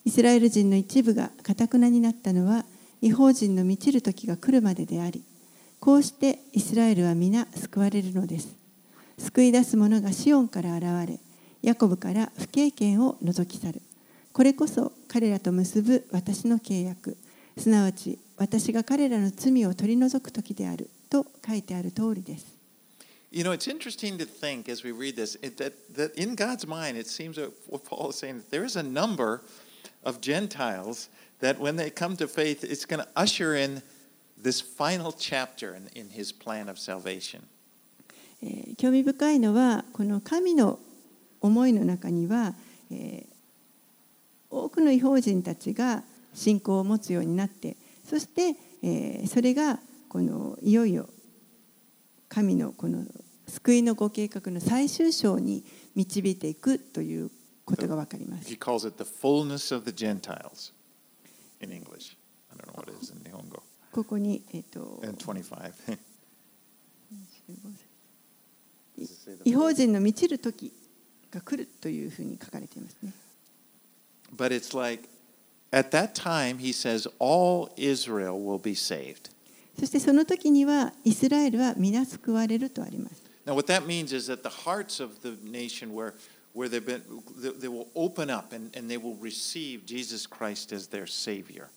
[0.06, 2.66] イスラエル人の一部がかたくなになったのは、
[3.02, 5.24] 違法人の満ちる時が来るまでであり、
[5.80, 8.56] こうしてイスラエルは皆救われるのです。
[9.18, 11.20] 救い出す者がシオンから現れ、
[11.68, 13.82] ヤコブから不経験を除き去る。
[14.32, 17.18] これこそ彼らと結ぶ私の契約、
[17.58, 22.56] すなわち私が彼らの罪を取り除く時であると書いてある通りです。
[23.34, 27.08] You know, it's interesting to think as we read this that, that in God's mind, it
[27.08, 29.42] seems that what Paul is saying there is a number
[30.06, 31.10] of Gentiles
[31.42, 33.82] that when they come to faith, it's going to usher in
[34.42, 37.42] this final chapter in, in his plan of salvation.
[38.78, 40.80] 興味深いのはこの神の
[41.48, 42.54] 思いの中には、
[42.92, 43.36] えー、
[44.50, 47.76] 多くの違法人たちが信仰を持つようになって
[48.06, 51.10] そして、えー、それがこのいよいよ
[52.30, 53.04] 神のこの
[53.48, 55.64] 救いのご計画の最終章に
[55.96, 57.32] 導いていくという
[57.66, 58.50] ことがわかります。
[58.50, 60.74] He calls it the fullness of the Gentiles
[61.62, 62.18] in English.
[62.52, 63.64] I don't know what it is in 日本語。
[63.92, 65.18] ここに、えっ、ー、と、And
[68.98, 69.38] 25.
[69.46, 70.74] 違法人の満ちる時
[71.32, 73.14] が来るというふうに書かれていますね。
[74.36, 75.08] But it's like,
[75.72, 79.32] at that time, he says, all Israel will be saved.
[79.80, 83.22] そしてその時にはイスラエルは皆救われるとあります。
[83.46, 86.14] Now, what that means is that the hearts of the nation where,
[86.54, 87.02] where they've been,
[87.60, 91.68] they will open up and, and they will receive Jesus Christ as their Savior.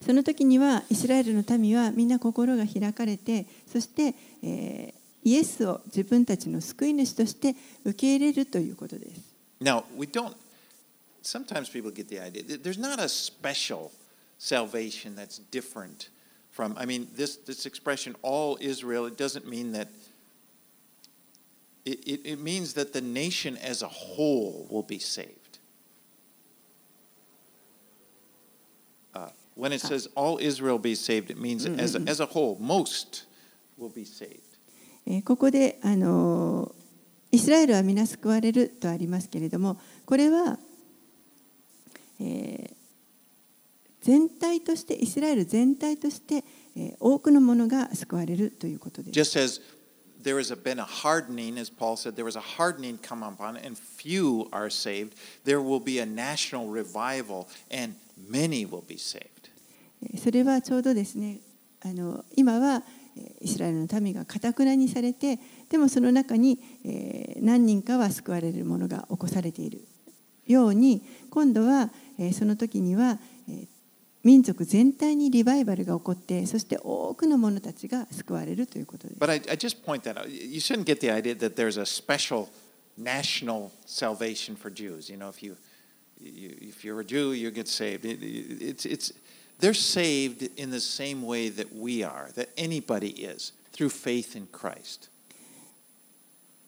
[0.00, 4.94] その時にはイスラエルの民はみんな心が開かれてそして、えー、
[5.27, 9.33] イエスを自分たちの救い主として受け入れるということです。
[9.61, 10.35] Now, we don't,
[11.21, 13.91] sometimes people get the idea, there's not a special
[14.37, 16.09] salvation that's different
[16.51, 19.87] from, I mean, this, this expression, all Israel, it doesn't mean that,
[21.85, 25.59] it, it, it means that the nation as a whole will be saved.
[29.15, 32.57] Uh, when it says all Israel be saved, it means as a, as a whole,
[32.59, 33.25] most
[33.77, 34.46] will be saved.
[35.24, 36.74] ここであの
[37.30, 40.58] イスラエルは皆救われるとありますけれどもこれは、
[42.20, 42.74] えー、
[44.02, 46.44] 全体としてイスラエル全体として、
[46.76, 49.18] えー、多くのものが救われるということです。
[49.18, 49.60] Just as
[50.22, 53.76] there has been a hardening, as Paul said, there was a hardening come upon and
[53.78, 55.12] few are saved,
[55.44, 59.28] there will be a national revival, and many will be saved.
[60.18, 61.38] それはちょうどですね、
[61.82, 62.82] あの今は
[63.40, 65.38] イスラエルの民がかたくなにされて、
[65.68, 69.80] でもその中に、え、何人かは救われるものが起こされている
[70.46, 73.66] ように、今度は、え、その時には、え、
[74.24, 79.20] 民族全体にリバイバルが起こってそして多くの者たちが救われるということです。
[79.20, 80.28] But I, I just point that out.
[80.28, 82.48] You shouldn't get the idea that there's a special
[82.98, 85.08] national salvation for Jews.
[85.08, 85.56] You know, if you,
[86.20, 88.04] you if you're a Jew, you get saved.
[88.04, 89.12] It, it's it's
[89.60, 94.46] they're saved in the same way that we are, that anybody is, through faith in
[94.46, 95.10] Christ.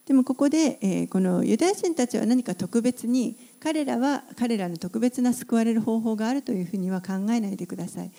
[0.05, 8.11] でもここで、えー、このユダヤ人たちは何か特別に彼らは彼らの特別な救われる方法があるというふうには考えないでください。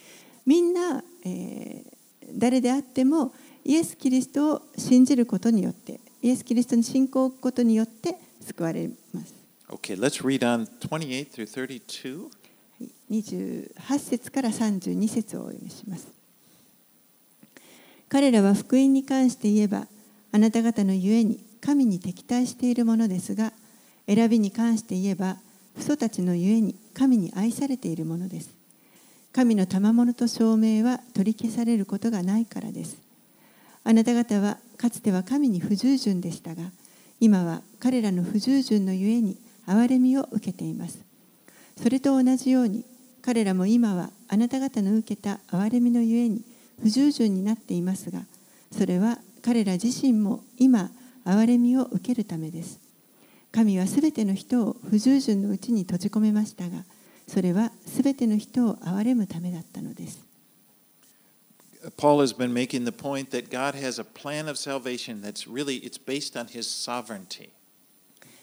[0.46, 1.84] みんな、えー、
[2.32, 9.34] 誰であってもイエス・キリストを信じることによってイエス・キリストに信仰を置くことによって救われます。
[9.68, 12.30] Okay, let's read on 28 through 32.
[13.10, 16.08] 28節から32節をお読みします。
[18.08, 19.86] 彼らは福音に関して言えば
[20.32, 23.52] あなた方のゆえに神に敵対しているものですが
[24.06, 25.36] 選びに関して言えば
[25.78, 28.50] 父祖たちのゆえに神に愛されているものです。
[29.32, 32.98] 神の賜物と証明は取り消されることがないからです。
[33.84, 36.64] あなた方はかつては神に不従順でしたが
[37.18, 41.11] 今は彼らの不従順のゆえに憐れみを受けています。
[41.82, 42.84] それと同じように
[43.22, 46.42] 彼らも今はあなた方の受けた憐れみのゆえに
[46.80, 48.22] 不従順になっていますが
[48.70, 50.90] それは彼ら自身も今
[51.24, 52.80] 憐れみを受けるためです
[53.50, 56.84] 神はすべての人を不従順のうちに閉じ込めましたが
[57.26, 60.24] それはすべての人を憐れむためだったのです
[61.96, 65.78] Paul has been making the point that God has a plan of salvation that's really
[65.78, 67.50] it's based on his sovereignty.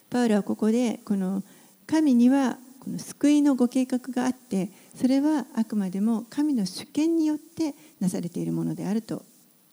[0.10, 1.42] パウロはここでこの
[1.88, 9.24] 神にはこの救いのご計画があってそれはあくまでも神の主権によってなされているものであると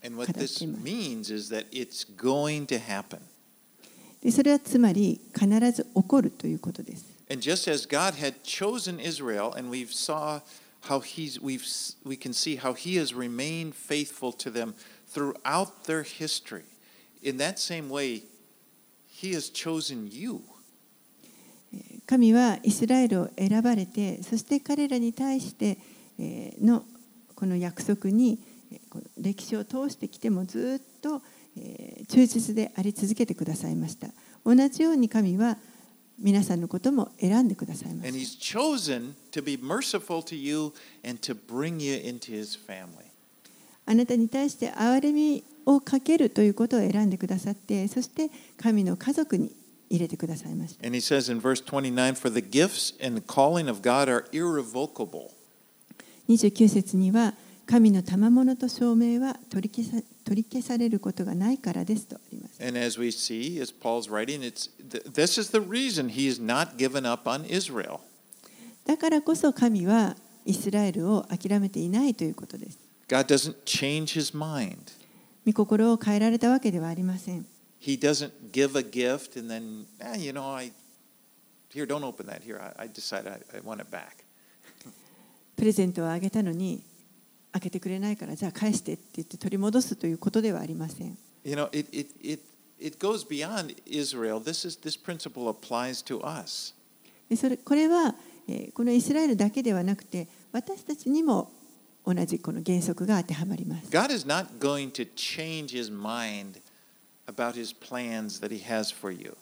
[0.03, 3.19] is that it's going to happen.
[4.23, 7.05] でそれはつまり必ず起こるということです。
[7.29, 10.41] And just as God had chosen Israel, and we saw
[10.83, 11.65] how he's, we've,
[12.05, 14.75] we can see how he has remained faithful to them
[15.09, 16.65] throughout their history.
[17.23, 18.23] In that same way,
[19.09, 20.43] he has chosen you.
[22.07, 25.79] 神はイスラエルを選ばれてそして彼らに対して
[26.19, 26.85] えーの
[27.35, 28.39] この約束に
[29.19, 31.21] 歴史を通してきてもずっと
[31.57, 34.09] えー忠実であり続けてくださいました
[34.45, 35.59] 同じように神は
[36.19, 38.39] 皆さんのことも選んでくださいまし.
[43.85, 49.53] たあなたに対して憐れみをかけるということを選んでくださってそして神の家族に
[49.89, 54.24] 入れてくださいました And he says in verse 29 For the gifts and the calling of God are
[54.32, 55.30] irrevocable.
[56.28, 57.34] 29節には
[57.66, 62.62] 神の賜物と証明は取り消さ取り消されることがないからですとあります。
[62.64, 66.76] And as we see, as Paul's writing, it's th- this is the reason he has not
[66.76, 68.01] given up on Israel.
[68.84, 72.78] だからこそ神はイスラエルを諦めていないということです。
[73.09, 74.76] God doesn't change his mind.
[75.45, 77.47] 御心を変えられたわけではありません。
[77.86, 80.72] He doesn't give a gift and then, ah, you know, I
[81.74, 82.44] here, don't open that.
[82.44, 84.24] Here, I, I decide I, I want it back.
[85.56, 86.84] プレゼントをあげたのに
[87.52, 91.18] 開けてくれないからじゃあ返してって言って取り戻すということではありません。
[91.44, 92.42] You know, it it it
[92.80, 94.39] it goes beyond Israel.
[94.39, 96.74] This is this principle applies to us.
[97.30, 98.16] でそれこれは、
[98.48, 101.52] えーこのイスラエルだけではなくて私たちにも
[102.06, 103.89] 同じこの原則が当てはまります。
[103.89, 106.60] God is not going to change his mind
[107.27, 109.37] about his plans that he has for you.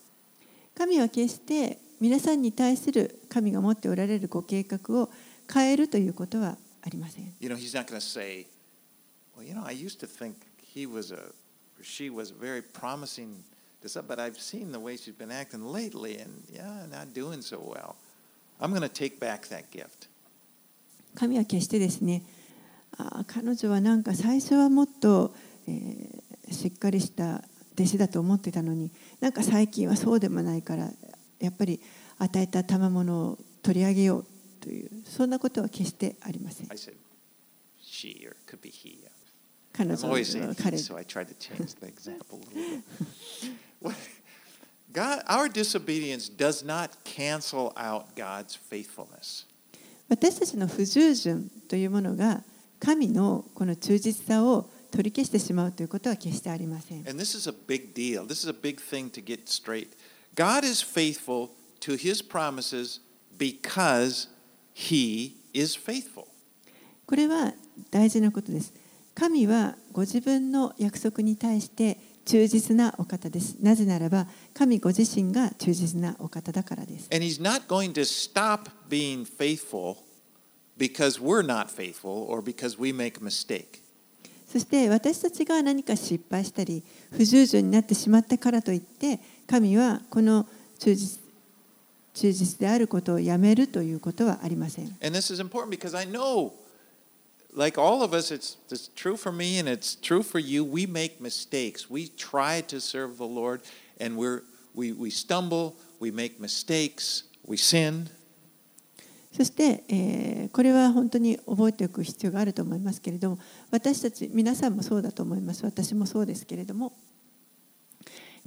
[0.76, 5.10] 神は決して皆さんに対する神が持っておられるご計画を
[5.52, 7.32] 変えるということはありません。
[7.40, 8.46] You know, he's not going to say,
[9.36, 10.34] "Well, you know, I used to think
[10.74, 11.18] he was a
[11.78, 13.42] or she was very promising
[13.86, 17.58] some, but I've seen the way she's been acting lately, and yeah, not doing so
[17.60, 17.96] well.
[18.60, 20.08] I'm going to take back that gift."
[21.14, 22.24] 神は決してですね
[22.98, 25.32] あー彼女はなんか最初はもっと、
[25.68, 27.42] えーしっかりした
[27.74, 30.90] 弟子だと思ってたのになんか最近はそうでもないから
[31.40, 31.80] やっぱり
[32.18, 34.26] 与えた賜物を取り上げよう
[34.60, 36.68] というそんなことは決してありません。
[50.08, 52.42] 私たちの不従順というものが
[52.78, 58.24] 神のこの忠実さを取り消してしまうということは決してありません And this is a big deal.
[58.24, 59.88] This is a big thing to get straight.
[60.36, 63.00] God is faithful to his promises
[63.36, 64.28] because
[64.72, 66.26] he is faithful.
[67.06, 67.52] これは
[67.90, 68.72] 大事なことです。
[69.14, 73.56] 神はご自分の約束に対して忠実なお方です。
[73.60, 77.08] なぜならば、神ご自身が忠実なお方だからです。
[77.12, 79.98] And he's not going to stop being faithful
[80.78, 83.83] because we're not faithful or because we make a mistake.
[84.54, 90.46] そして私たちが何か失敗したり、不従順になってしまったからといって、神はこの
[90.78, 91.20] 忠実
[92.14, 94.96] 忠実であることをやめるということはありません。
[95.02, 96.52] And this is important because I know,
[97.52, 100.62] like all of us, it's, it's true for me and it's true for you.
[100.62, 101.90] We make mistakes.
[101.90, 103.62] We try to serve the Lord
[103.98, 104.42] and we're,
[104.72, 108.08] we, we stumble, we make mistakes, we sin.
[109.36, 113.38] そして、えーこれは本当に覚えておく必要があると思いますけれども
[113.72, 115.64] 私たち皆さんもそうだと思います。
[115.64, 116.92] 私もそうですけれども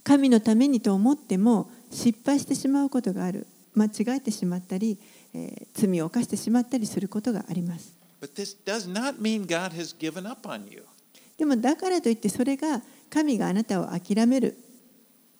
[0.03, 3.45] 神のためにと思っても失敗してしまうことがある。
[3.75, 4.97] 間違えてしまったり、
[5.33, 7.93] えー罪を犯してしまったりすることがあります。
[8.21, 8.55] This.
[11.37, 14.57] でもだからといってそれが神があなたを諦める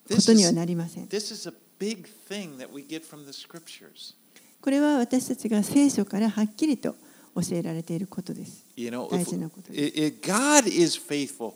[0.09, 1.05] こ This とには is, なりません。
[1.07, 2.05] this is a big
[4.61, 6.95] これは私たちが聖書からはっきりと
[7.35, 8.65] 教えられていることです。
[8.75, 11.53] You know, 大 if, 事なことです i- i- God is faithful.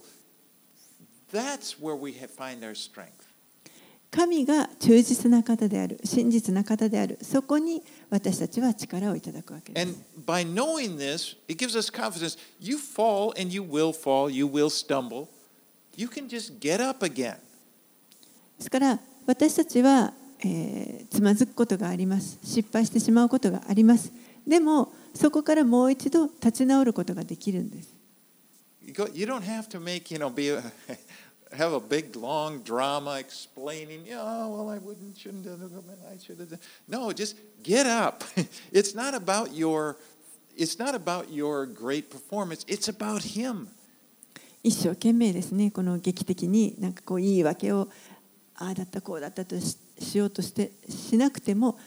[1.34, 3.12] That's where we find our strength.
[4.12, 9.98] 神が忠実な方である、真実な方である、そこに私たちは力をいただくわけです And。
[10.26, 12.38] by knowing this, it gives us confidence.
[12.60, 15.28] You fall and you will fall, you will stumble.
[15.96, 17.38] You can just get up again.
[18.58, 20.14] ですから私たちは、
[20.44, 22.40] えーつまずくことがあります。
[22.44, 24.12] 失敗してしまうことがあります。
[24.48, 27.90] でもそこからもう一度立ち直ることができるんです。
[29.14, 30.62] You, don't have to make, you know, be a,
[31.56, 35.60] have a big long drama explaining, yeah, well, I wouldn't, shouldn't have,
[36.12, 36.50] I should have.
[36.50, 38.24] done." No, just get up.
[38.72, 39.98] It's not about your,
[40.58, 42.66] it's not about your great performance.
[42.68, 43.68] It's about Him.
[44.64, 47.88] 一生懸命ですね、この劇的になんかこう言い訳を
[48.56, 51.78] ああだったこうだったとししようとしてしなくても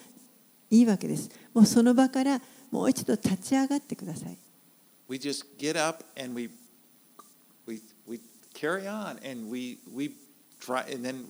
[0.70, 1.30] いいわけです。
[1.52, 2.40] もうその場から
[2.70, 4.38] もう一度立ち上がってください。
[5.08, 6.50] We just get up and we,
[7.66, 8.20] we, we
[8.54, 10.12] carry on and we, we
[10.60, 11.24] try, and then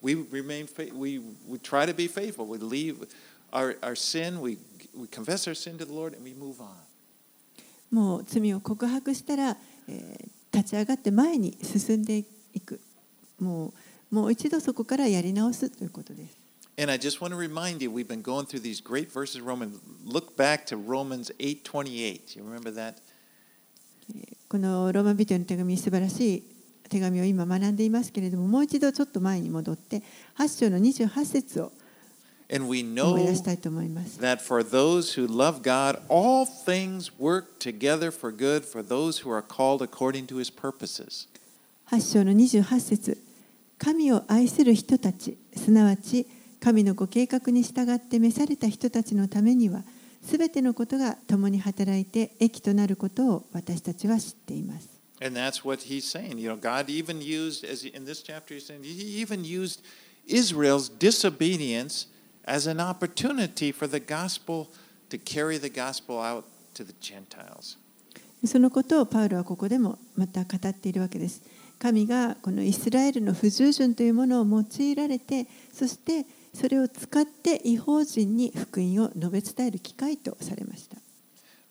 [0.00, 2.46] we remain, we, we try to be faithful.
[2.46, 3.06] We leave
[3.52, 4.58] our, our sin, we,
[4.96, 6.74] we confess our sin to the Lord, and we move on.
[7.90, 9.56] もう罪を告白したら、
[9.88, 12.80] えー立ち上がって前に進んでいく。
[13.38, 13.72] もう
[14.10, 16.36] もう一度そこからやり直すということです。
[16.80, 19.40] And I just want to remind you, we've been going through these great verses.
[19.40, 22.36] Roman, look back to Romans eight twenty eight.
[22.36, 22.94] You remember that?
[24.48, 26.42] このローマ人への手紙素晴らしい
[26.88, 30.02] 手紙を今学んでいますけれどももう一度ちょっと前に戻って
[30.38, 31.72] 8章の28節を
[32.50, 34.18] And we 思い know 出したいと思います。
[34.20, 39.42] that for those who love God, all things work together for good for those who are
[39.42, 41.28] called according to His purposes.
[41.90, 43.18] 8章の28節
[43.78, 46.26] 神を愛する人たちすなわち
[46.60, 49.82] 神のご計画に従って召された人たちのためには
[50.22, 54.88] すべてのことが共に働いて益となることを私たちは知っています。
[55.20, 56.38] And that's what he's saying.
[56.38, 59.82] You know, God even used, as in this chapter, he's saying, he even used
[60.26, 62.06] Israel's disobedience
[62.44, 64.68] as an opportunity for the gospel
[65.10, 67.78] to carry the gospel out to the Gentiles.
[68.44, 71.42] そのことをパウロはここでもまた語っているわけです。
[71.78, 80.96] 神がこのイスラエルの不従順というものを用いられて、そしてそれを使って違法人に福音を述べ伝える機会とされました。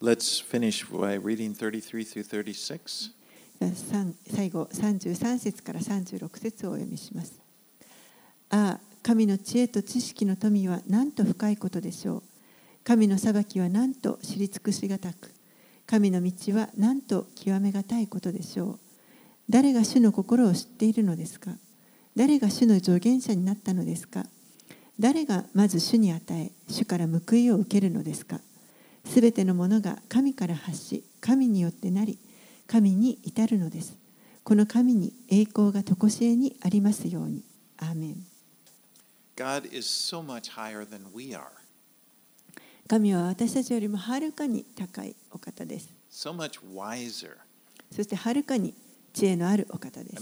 [0.00, 3.12] Let's finish by reading 33 through 36.
[3.74, 7.40] 三最後33節から36節をお読みします。
[8.50, 12.22] ああ、神の知恵と知識の富はなんと深いことでしょう。
[12.84, 15.32] 神の裁きはなんと知り尽くしがたく、
[15.86, 18.87] 神の道はなんと極めがたいことでしょう。
[19.50, 21.52] 誰が主の心を知っているのですか？
[22.16, 24.26] 誰が主の助言者になったのですか？
[25.00, 28.40] 誰がまず主に与え、主から報いを受けるのですか？
[29.04, 32.18] すべてのものが神から発し、神によってなり、
[32.66, 33.96] 神に至るのです。
[34.44, 37.42] この神に栄光が常しえにありますように。
[37.78, 38.16] アーメン。
[39.36, 41.44] God is so much higher than we are,
[42.88, 45.88] 神は私たちよりもはるかに高いお方です。
[46.10, 47.36] so much wiser.
[47.92, 48.74] そしてはるかに
[49.18, 50.14] 知恵のあるお方です。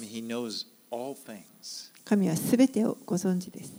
[2.03, 3.74] 神はすべてをご存知です。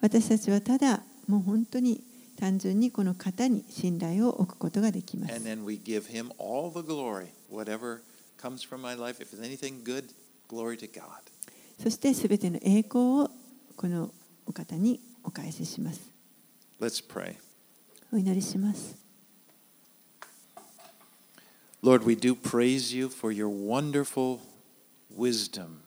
[0.00, 2.02] 私たちはただもう本当に
[2.38, 5.34] 単純にこの方に信頼を置くことができます。
[11.82, 13.30] そしてすべての栄光を
[13.76, 14.10] この
[14.46, 16.00] お方にお返しします。
[16.80, 17.36] Let's pray.
[18.10, 19.09] お祈りします。
[21.81, 24.39] Lord, we do praise you for your wonderful
[25.15, 25.81] wisdom.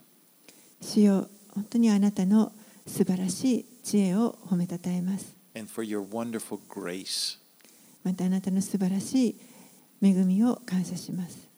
[0.81, 2.53] 主よ本当にあなたの
[2.87, 5.35] 素晴らしい知恵を褒めたたえます。
[5.55, 7.39] and for your wonderful grace.
[8.05, 9.37] またあなたの素晴らしい
[10.01, 11.49] 恵みを感謝します。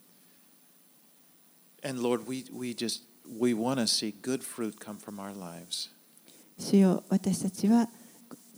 [1.83, 3.03] And Lord, we, we just
[3.39, 5.91] we want to see good fruit come from our lives.
[6.59, 7.89] 主よ私たちは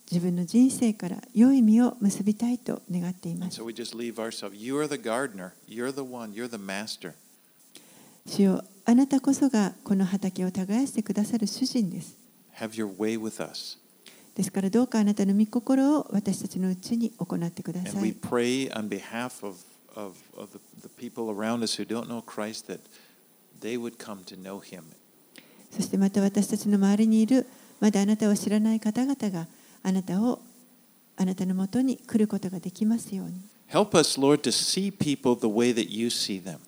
[0.09, 3.61] 自分の人生から良い実を結びたいと願っています。
[8.25, 12.17] 主をあなたこそがこの畑を耕してくださる主人です。
[14.33, 18.15] ですからどうかあなたの御心を私たちのうちに行ってください。
[25.71, 27.45] そしてまた私たちの周りにいる
[27.79, 29.47] まだあなたを知らない方々が
[29.87, 30.41] あなたを
[31.15, 33.39] あなたのもとに来ることができますように。
[33.69, 36.59] Help us, Lord, to see people the way that you see them.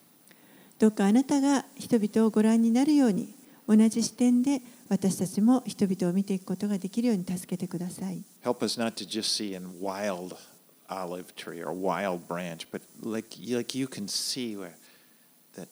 [0.80, 3.36] どうかあなたが人々をご覧になるように
[3.68, 8.24] 同じ視点で私たちも人々を見ていくことができるように助けてください。
[8.42, 10.38] Help us not to just see a wild
[10.88, 14.72] olive tree or wild branch, but like, like you can see where
[15.58, 15.68] that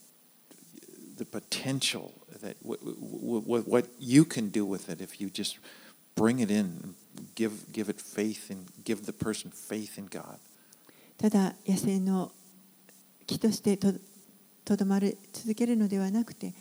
[1.18, 5.58] the potential that w- w- w- what you can do with it if you just
[6.18, 6.96] bring it in,
[7.36, 10.38] give give it faith and give the person faith in God.
[11.18, 12.32] ただ野生の
[13.26, 13.94] 木としてと
[14.66, 16.54] とどまる続けるのではなくて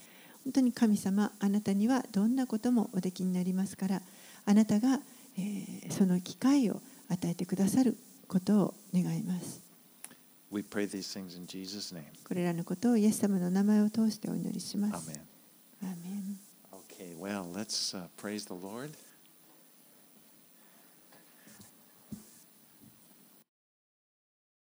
[0.43, 4.01] 本当に神様あなたにはどんなこともおできになりますから
[4.45, 4.99] あなたが、
[5.37, 7.95] えーその機会を与えてくださる
[8.27, 9.61] ことを願います
[10.51, 12.03] We pray these things in Jesus' name.
[12.25, 15.19] これらのことをイエス様の名前を通してお祈りします Amen.
[15.83, 16.39] アーメン
[16.99, 18.91] Okay, well, let's uh, praise the Lord.